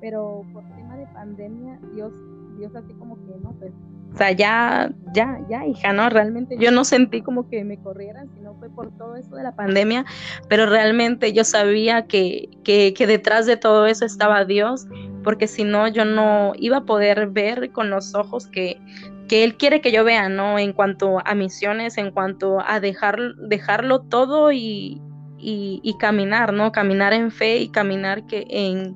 Pero 0.00 0.44
por 0.52 0.64
tema 0.74 0.96
de 0.96 1.06
pandemia, 1.06 1.78
Dios, 1.94 2.12
Dios 2.58 2.74
así 2.74 2.92
como 2.94 3.16
que 3.16 3.32
no, 3.42 3.52
pues 3.58 3.72
o 4.12 4.16
sea, 4.16 4.30
ya, 4.30 4.92
ya, 5.12 5.40
ya, 5.48 5.66
hija, 5.66 5.92
¿no? 5.92 6.08
Realmente 6.08 6.56
yo 6.56 6.70
no 6.70 6.84
sentí 6.84 7.20
como 7.20 7.48
que 7.48 7.64
me 7.64 7.78
corrieran, 7.78 8.30
sino 8.36 8.54
fue 8.54 8.70
por 8.70 8.96
todo 8.96 9.16
eso 9.16 9.34
de 9.34 9.42
la 9.42 9.56
pandemia, 9.56 10.04
pero 10.48 10.66
realmente 10.66 11.32
yo 11.32 11.42
sabía 11.42 12.06
que, 12.06 12.48
que, 12.62 12.94
que 12.94 13.08
detrás 13.08 13.44
de 13.46 13.56
todo 13.56 13.86
eso 13.86 14.04
estaba 14.04 14.44
Dios, 14.44 14.86
porque 15.24 15.48
si 15.48 15.64
no, 15.64 15.88
yo 15.88 16.04
no 16.04 16.52
iba 16.56 16.78
a 16.78 16.84
poder 16.84 17.28
ver 17.28 17.72
con 17.72 17.90
los 17.90 18.14
ojos 18.14 18.46
que, 18.46 18.80
que 19.26 19.42
Él 19.42 19.56
quiere 19.56 19.80
que 19.80 19.90
yo 19.90 20.04
vea, 20.04 20.28
¿no? 20.28 20.58
En 20.58 20.72
cuanto 20.72 21.18
a 21.24 21.34
misiones, 21.34 21.98
en 21.98 22.12
cuanto 22.12 22.60
a 22.64 22.78
dejar, 22.78 23.34
dejarlo 23.36 24.02
todo 24.02 24.52
y, 24.52 25.00
y, 25.38 25.96
caminar, 25.98 26.52
¿no? 26.52 26.70
Caminar 26.70 27.12
en 27.12 27.30
fe 27.30 27.58
y 27.58 27.68
caminar 27.68 28.26
que 28.26 28.46
en, 28.48 28.94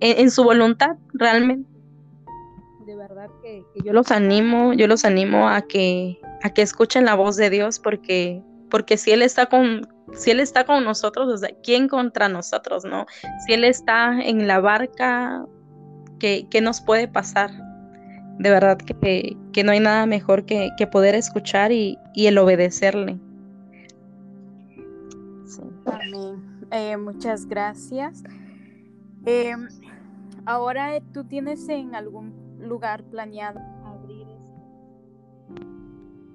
en 0.00 0.30
su 0.30 0.44
voluntad 0.44 0.96
realmente 1.12 1.74
de 2.86 2.96
verdad 2.96 3.30
que, 3.42 3.64
yo 3.82 3.92
los 3.92 4.10
animo, 4.10 4.72
yo 4.74 4.86
los 4.86 5.04
animo 5.04 5.48
a 5.48 5.62
que, 5.62 6.20
a 6.42 6.50
que 6.50 6.62
escuchen 6.62 7.04
la 7.04 7.14
voz 7.14 7.36
de 7.36 7.50
Dios 7.50 7.78
porque, 7.78 8.42
porque 8.70 8.96
si 8.96 9.12
Él 9.12 9.22
está 9.22 9.46
con, 9.46 9.88
si 10.14 10.30
Él 10.30 10.40
está 10.40 10.64
con 10.64 10.84
nosotros, 10.84 11.42
¿quién 11.62 11.88
contra 11.88 12.28
nosotros, 12.28 12.84
no? 12.84 13.06
Si 13.46 13.52
Él 13.52 13.64
está 13.64 14.20
en 14.20 14.46
la 14.46 14.60
barca, 14.60 15.44
¿qué, 16.18 16.60
nos 16.62 16.80
puede 16.80 17.08
pasar? 17.08 17.50
De 18.38 18.50
verdad 18.50 18.78
que, 18.78 19.36
no 19.64 19.72
hay 19.72 19.80
nada 19.80 20.06
mejor 20.06 20.44
que, 20.44 20.70
poder 20.90 21.14
escuchar 21.14 21.72
y, 21.72 21.98
el 22.14 22.38
obedecerle. 22.38 23.18
Amén. 25.86 26.54
Eh, 26.70 26.96
muchas 26.96 27.46
gracias. 27.46 28.24
Em, 29.26 29.68
ahora 30.44 31.00
tú 31.12 31.24
tienes 31.24 31.68
en 31.68 31.94
algún 31.94 32.32
lugar 32.58 33.04
planeado. 33.04 33.60
Abrir 33.84 34.26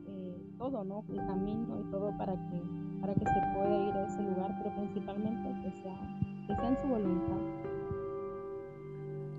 eh, 0.08 0.38
todo, 0.58 0.84
¿no? 0.84 1.04
El 1.10 1.18
camino 1.18 1.82
y 1.82 1.92
todo 1.92 2.16
para 2.18 2.34
que, 2.34 2.62
para 3.02 3.14
que 3.14 3.26
se 3.26 3.42
pueda 3.54 3.88
ir 3.88 3.94
a 3.94 4.06
ese 4.08 4.22
lugar, 4.22 4.56
pero 4.62 4.76
principalmente 4.76 5.50
que 5.62 5.82
sea, 5.82 6.00
que 6.48 6.56
sea 6.56 6.68
en 6.68 6.78
su 6.78 6.88
voluntad. 6.88 7.38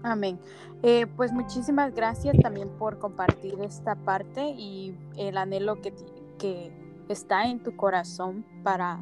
Amén. 0.03 0.39
Eh, 0.83 1.07
pues 1.17 1.33
muchísimas 1.33 1.95
gracias 1.95 2.37
también 2.39 2.71
por 2.79 2.99
compartir 2.99 3.61
esta 3.61 3.97
parte 3.97 4.49
y 4.51 4.97
el 5.17 5.37
anhelo 5.37 5.81
que, 5.83 5.93
que 6.39 6.73
está 7.09 7.45
en 7.45 7.63
tu 7.63 7.77
corazón 7.77 8.47
para 8.63 8.99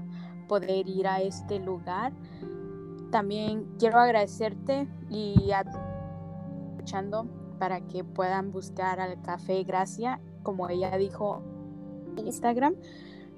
poder 0.49 0.88
ir 0.88 1.07
a 1.07 1.21
este 1.21 1.61
lugar. 1.61 2.12
También 3.11 3.66
quiero 3.79 3.99
agradecerte 3.99 4.88
y 5.09 5.53
a 5.53 5.64
escuchando 6.88 7.27
para 7.59 7.81
que 7.81 8.03
puedan 8.05 8.51
buscar 8.51 9.01
al 9.01 9.21
Café 9.23 9.62
Gracia, 9.64 10.21
como 10.42 10.68
ella 10.68 10.97
dijo 10.97 11.42
en 12.16 12.27
Instagram. 12.27 12.75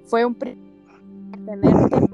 Fue 0.05 0.25
un 0.25 0.35
tenerte 1.31 2.09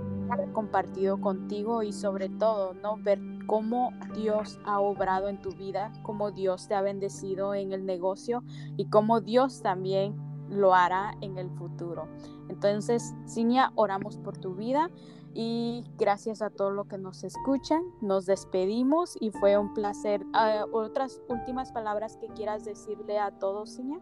compartido 0.52 1.20
contigo 1.20 1.82
y 1.82 1.92
sobre 1.92 2.28
todo 2.28 2.74
no 2.74 2.96
ver 2.96 3.20
cómo 3.46 3.92
Dios 4.14 4.58
ha 4.64 4.80
obrado 4.80 5.28
en 5.28 5.40
tu 5.40 5.50
vida, 5.50 5.92
cómo 6.02 6.30
Dios 6.30 6.66
te 6.66 6.74
ha 6.74 6.80
bendecido 6.80 7.54
en 7.54 7.72
el 7.72 7.84
negocio 7.84 8.42
y 8.76 8.86
cómo 8.86 9.20
Dios 9.20 9.60
también 9.62 10.16
lo 10.48 10.74
hará 10.74 11.14
en 11.20 11.38
el 11.38 11.50
futuro. 11.50 12.08
Entonces, 12.48 13.14
Cinia, 13.26 13.72
oramos 13.74 14.16
por 14.16 14.38
tu 14.38 14.54
vida 14.54 14.90
y 15.34 15.84
gracias 15.98 16.40
a 16.40 16.48
todos 16.48 16.72
los 16.72 16.86
que 16.86 16.98
nos 16.98 17.22
escuchan. 17.22 17.82
Nos 18.00 18.24
despedimos 18.24 19.16
y 19.20 19.32
fue 19.32 19.58
un 19.58 19.74
placer. 19.74 20.24
Ah, 20.32 20.64
¿Otras 20.72 21.20
últimas 21.28 21.72
palabras 21.72 22.16
que 22.16 22.28
quieras 22.28 22.64
decirle 22.64 23.18
a 23.18 23.30
todos, 23.32 23.70
señor? 23.70 24.00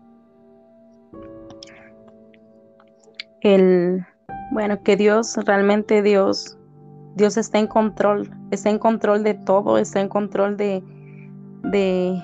El, 3.41 4.07
bueno, 4.51 4.83
que 4.83 4.97
Dios, 4.97 5.37
realmente 5.45 6.03
Dios, 6.03 6.57
Dios 7.15 7.37
está 7.37 7.59
en 7.59 7.67
control, 7.67 8.31
está 8.51 8.71
en 8.71 8.79
control 8.79 9.23
de 9.23 9.35
todo, 9.35 9.79
está 9.79 10.01
en 10.01 10.09
control 10.09 10.57
de, 10.57 10.83
de, 11.63 12.23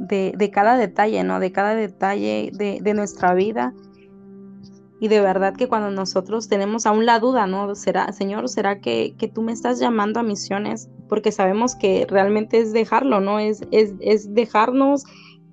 de, 0.00 0.50
cada 0.50 0.76
detalle, 0.76 1.22
¿no? 1.24 1.40
De 1.40 1.52
cada 1.52 1.74
detalle 1.74 2.50
de, 2.54 2.80
de 2.80 2.94
nuestra 2.94 3.34
vida 3.34 3.72
y 5.00 5.08
de 5.08 5.20
verdad 5.20 5.54
que 5.54 5.68
cuando 5.68 5.90
nosotros 5.90 6.48
tenemos 6.48 6.84
aún 6.84 7.06
la 7.06 7.20
duda, 7.20 7.46
¿no? 7.46 7.74
¿Será, 7.76 8.12
Señor, 8.12 8.48
será 8.48 8.80
que, 8.80 9.14
tú 9.32 9.42
me 9.42 9.52
estás 9.52 9.78
llamando 9.78 10.18
a 10.18 10.24
misiones? 10.24 10.88
Porque 11.08 11.30
sabemos 11.30 11.76
que 11.76 12.04
realmente 12.08 12.58
es 12.58 12.72
dejarlo, 12.72 13.20
¿no? 13.20 13.38
Es, 13.38 13.62
es, 13.70 14.34
dejarnos 14.34 15.04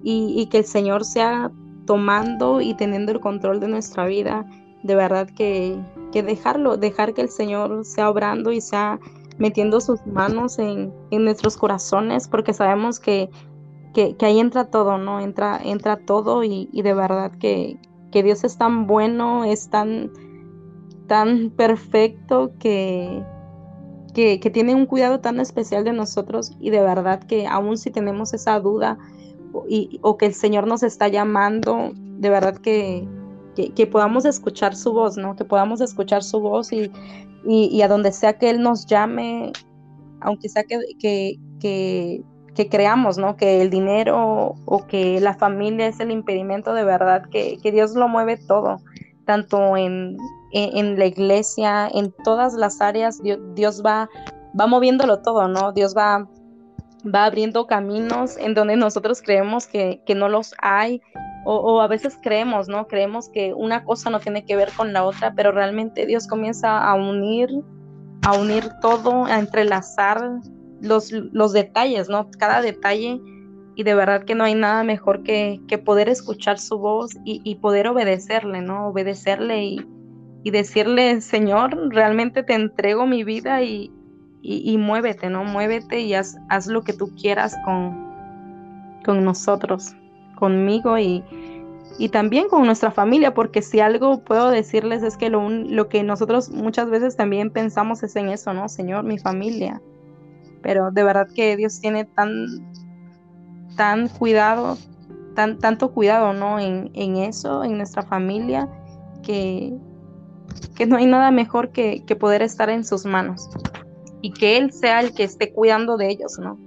y, 0.01 0.47
que 0.49 0.59
el 0.59 0.65
Señor 0.65 1.05
sea 1.05 1.51
tomando 1.85 2.59
y 2.59 2.73
teniendo 2.73 3.11
el 3.11 3.19
control 3.19 3.59
de 3.59 3.67
nuestra 3.67 4.07
vida. 4.07 4.45
De 4.85 4.93
verdad 4.93 5.27
que, 5.27 5.75
que 6.11 6.21
dejarlo, 6.21 6.77
dejar 6.77 7.15
que 7.15 7.23
el 7.23 7.29
Señor 7.29 7.83
sea 7.85 8.07
obrando 8.07 8.51
y 8.51 8.61
sea 8.61 8.99
metiendo 9.39 9.81
sus 9.81 10.05
manos 10.05 10.59
en, 10.59 10.93
nuestros 11.09 11.57
corazones, 11.57 12.27
porque 12.27 12.53
sabemos 12.53 12.99
que, 12.99 13.31
que, 13.95 14.15
ahí 14.21 14.39
entra 14.39 14.65
todo, 14.65 14.99
¿no? 14.99 15.19
Entra, 15.19 15.59
entra 15.63 15.97
todo 15.97 16.43
y, 16.43 16.69
de 16.71 16.93
verdad 16.93 17.31
que, 17.31 17.79
que, 18.11 18.21
Dios 18.21 18.43
es 18.43 18.59
tan 18.59 18.85
bueno, 18.85 19.43
es 19.43 19.71
tan, 19.71 20.11
tan 21.07 21.49
perfecto 21.49 22.51
que, 22.59 23.23
que, 24.13 24.37
tiene 24.37 24.75
un 24.75 24.85
cuidado 24.85 25.19
tan 25.19 25.39
especial 25.39 25.83
de 25.83 25.93
nosotros 25.93 26.55
y 26.59 26.69
de 26.69 26.81
verdad 26.81 27.23
que 27.23 27.47
aún 27.47 27.79
si 27.79 27.89
tenemos 27.89 28.35
esa 28.35 28.59
duda 28.59 28.99
o 30.01 30.17
que 30.17 30.27
el 30.27 30.35
Señor 30.35 30.67
nos 30.67 30.83
está 30.83 31.07
llamando, 31.07 31.91
de 31.95 32.29
verdad 32.29 32.55
que, 32.55 33.07
que, 33.55 33.87
podamos 33.87 34.25
escuchar 34.25 34.75
su 34.75 34.93
voz, 34.93 35.17
¿no? 35.17 35.35
Que 35.35 35.45
podamos 35.45 35.81
escuchar 35.81 36.23
su 36.23 36.39
voz 36.39 36.71
y, 36.73 36.91
y, 37.45 37.81
a 37.81 37.87
donde 37.87 38.11
sea 38.11 38.37
que 38.37 38.49
Él 38.49 38.61
nos 38.61 38.85
llame, 38.85 39.53
aunque 40.21 40.49
sea 40.49 40.63
que, 40.63 40.79
que, 40.99 41.37
que, 41.59 42.69
creamos, 42.69 43.17
¿no? 43.17 43.35
Que 43.37 43.61
el 43.61 43.69
dinero 43.69 44.55
o 44.65 44.87
que 44.87 45.19
la 45.19 45.33
familia 45.33 45.87
es 45.87 45.99
el 45.99 46.11
impedimento 46.11 46.73
de 46.73 46.83
verdad, 46.83 47.23
que, 47.29 47.57
Dios 47.63 47.95
lo 47.95 48.07
mueve 48.07 48.37
todo, 48.37 48.77
tanto 49.25 49.77
en, 49.77 50.17
en, 50.51 50.99
la 50.99 51.05
iglesia, 51.05 51.87
en 51.87 52.13
todas 52.23 52.53
las 52.53 52.81
áreas, 52.81 53.21
Dios, 53.55 53.81
va, 53.85 54.09
va 54.59 54.67
moviéndolo 54.67 55.21
todo, 55.21 55.47
¿no? 55.47 55.71
Dios 55.71 55.95
va, 55.95 56.27
va 57.13 57.25
abriendo 57.25 57.67
caminos 57.67 58.37
en 58.37 58.53
donde 58.53 58.75
nosotros 58.75 59.21
creemos 59.21 59.67
que, 59.67 60.01
que 60.05 60.15
no 60.15 60.27
los 60.29 60.53
hay 60.59 61.01
o, 61.45 61.79
a 61.79 61.87
veces 61.87 62.17
creemos, 62.21 62.67
¿no? 62.67 62.87
Creemos 62.87 63.29
que 63.29 63.53
una 63.53 63.83
cosa 63.83 64.09
no 64.09 64.19
tiene 64.19 64.45
que 64.45 64.55
ver 64.55 64.71
con 64.75 64.93
la 64.93 65.05
otra, 65.05 65.33
pero 65.35 65.51
realmente 65.51 66.07
Dios 66.07 66.25
comienza 66.27 66.83
a 66.83 66.95
unir, 66.95 67.49
a 68.23 68.33
unir 68.33 68.67
todo, 68.81 69.25
a 69.25 69.37
entrelazar 69.37 70.41
los, 70.81 71.11
los 71.11 71.53
detalles, 71.53 72.09
¿no? 72.09 72.29
Cada 72.39 72.61
detalle 72.61 73.21
y 73.75 73.83
de 73.83 73.93
verdad 73.93 74.23
que 74.23 74.33
no 74.33 74.43
hay 74.43 74.55
nada 74.55 74.83
mejor 74.83 75.21
que, 75.21 75.61
que 75.67 75.77
poder 75.77 76.09
escuchar 76.09 76.57
su 76.57 76.79
voz 76.79 77.11
y, 77.25 77.55
poder 77.55 77.87
obedecerle, 77.89 78.61
¿no? 78.61 78.87
Obedecerle 78.87 79.63
y, 79.63 79.85
y, 80.43 80.49
decirle, 80.49 81.21
Señor, 81.21 81.77
realmente 81.93 82.41
te 82.41 82.53
entrego 82.53 83.05
mi 83.05 83.23
vida 83.23 83.61
y, 83.61 83.91
y, 84.41 84.77
muévete, 84.79 85.29
¿no? 85.29 85.43
Muévete 85.43 85.99
y 85.99 86.15
haz, 86.15 86.37
haz 86.49 86.65
lo 86.65 86.83
que 86.83 86.93
tú 86.93 87.13
quieras 87.15 87.55
con, 87.65 88.11
con 89.03 89.23
nosotros 89.23 89.93
conmigo 90.35 90.97
y, 90.97 91.23
también 92.11 92.49
con 92.49 92.65
nuestra 92.65 92.91
familia, 92.91 93.33
porque 93.33 93.61
si 93.61 93.79
algo 93.79 94.19
puedo 94.19 94.49
decirles 94.49 95.01
es 95.01 95.15
que 95.15 95.29
lo, 95.29 95.49
lo 95.49 95.87
que 95.87 96.03
nosotros 96.03 96.49
muchas 96.49 96.89
veces 96.89 97.15
también 97.15 97.51
pensamos 97.51 98.03
es 98.03 98.15
en 98.17 98.29
eso, 98.29 98.53
¿no? 98.53 98.67
Señor, 98.67 99.05
mi 99.05 99.17
familia. 99.17 99.81
Pero 100.61 100.91
de 100.91 101.03
verdad 101.03 101.27
que 101.33 101.55
Dios 101.55 101.79
tiene 101.79 102.03
tan, 102.03 102.47
tan 103.77 104.09
cuidado, 104.09 104.77
tan, 105.35 105.59
tanto 105.59 105.91
cuidado, 105.93 106.33
¿no? 106.33 106.59
En, 106.59 107.15
eso, 107.15 107.63
en 107.63 107.77
nuestra 107.77 108.03
familia, 108.03 108.67
que, 109.23 109.73
que 110.75 110.85
no 110.85 110.97
hay 110.97 111.05
nada 111.05 111.31
mejor 111.31 111.69
que, 111.69 112.03
que 112.05 112.15
poder 112.15 112.41
estar 112.41 112.69
en 112.69 112.83
sus 112.83 113.05
manos 113.05 113.49
y 114.21 114.31
que 114.31 114.57
Él 114.57 114.73
sea 114.73 115.01
el 115.01 115.13
que 115.13 115.23
esté 115.23 115.53
cuidando 115.53 115.97
de 115.97 116.09
ellos, 116.09 116.39
¿no? 116.39 116.57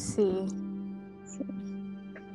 Sí. 0.00 0.46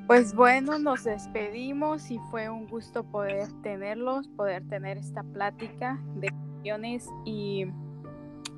Pues 0.08 0.36
bueno, 0.36 0.78
nos 0.78 1.04
despedimos 1.04 2.12
y 2.12 2.20
fue 2.30 2.48
un 2.48 2.68
gusto 2.68 3.04
poder 3.04 3.48
tenerlos, 3.64 4.28
poder 4.28 4.68
tener 4.68 5.00
esta 5.00 5.24
plática 5.24 6.00
de 6.18 6.28
acciones 6.28 7.10
y 7.26 7.66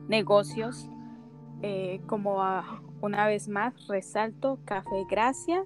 negocios. 0.09 0.89
Eh, 1.61 2.01
como 2.05 2.43
una 3.01 3.27
vez 3.27 3.47
más, 3.47 3.73
resalto 3.87 4.59
Café 4.65 5.05
Gracia 5.09 5.63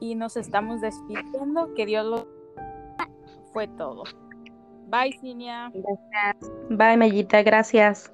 y 0.00 0.16
nos 0.16 0.36
estamos 0.36 0.80
despidiendo. 0.80 1.72
Que 1.74 1.86
Dios 1.86 2.04
lo 2.04 2.26
fue 3.52 3.68
todo. 3.68 4.02
Bye, 4.88 5.16
Cinia. 5.20 5.70
Gracias. 5.72 6.52
Bye, 6.68 6.96
Mellita. 6.96 7.42
Gracias. 7.42 8.12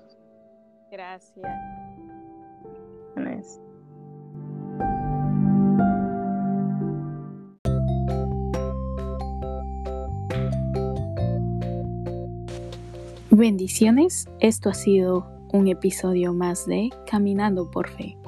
Gracias. 0.91 1.47
Bendiciones, 13.39 14.27
esto 14.41 14.69
ha 14.69 14.75
sido 14.75 15.31
un 15.53 15.69
episodio 15.69 16.33
más 16.33 16.67
de 16.67 16.91
Caminando 17.09 17.71
por 17.71 17.89
Fe. 17.89 18.19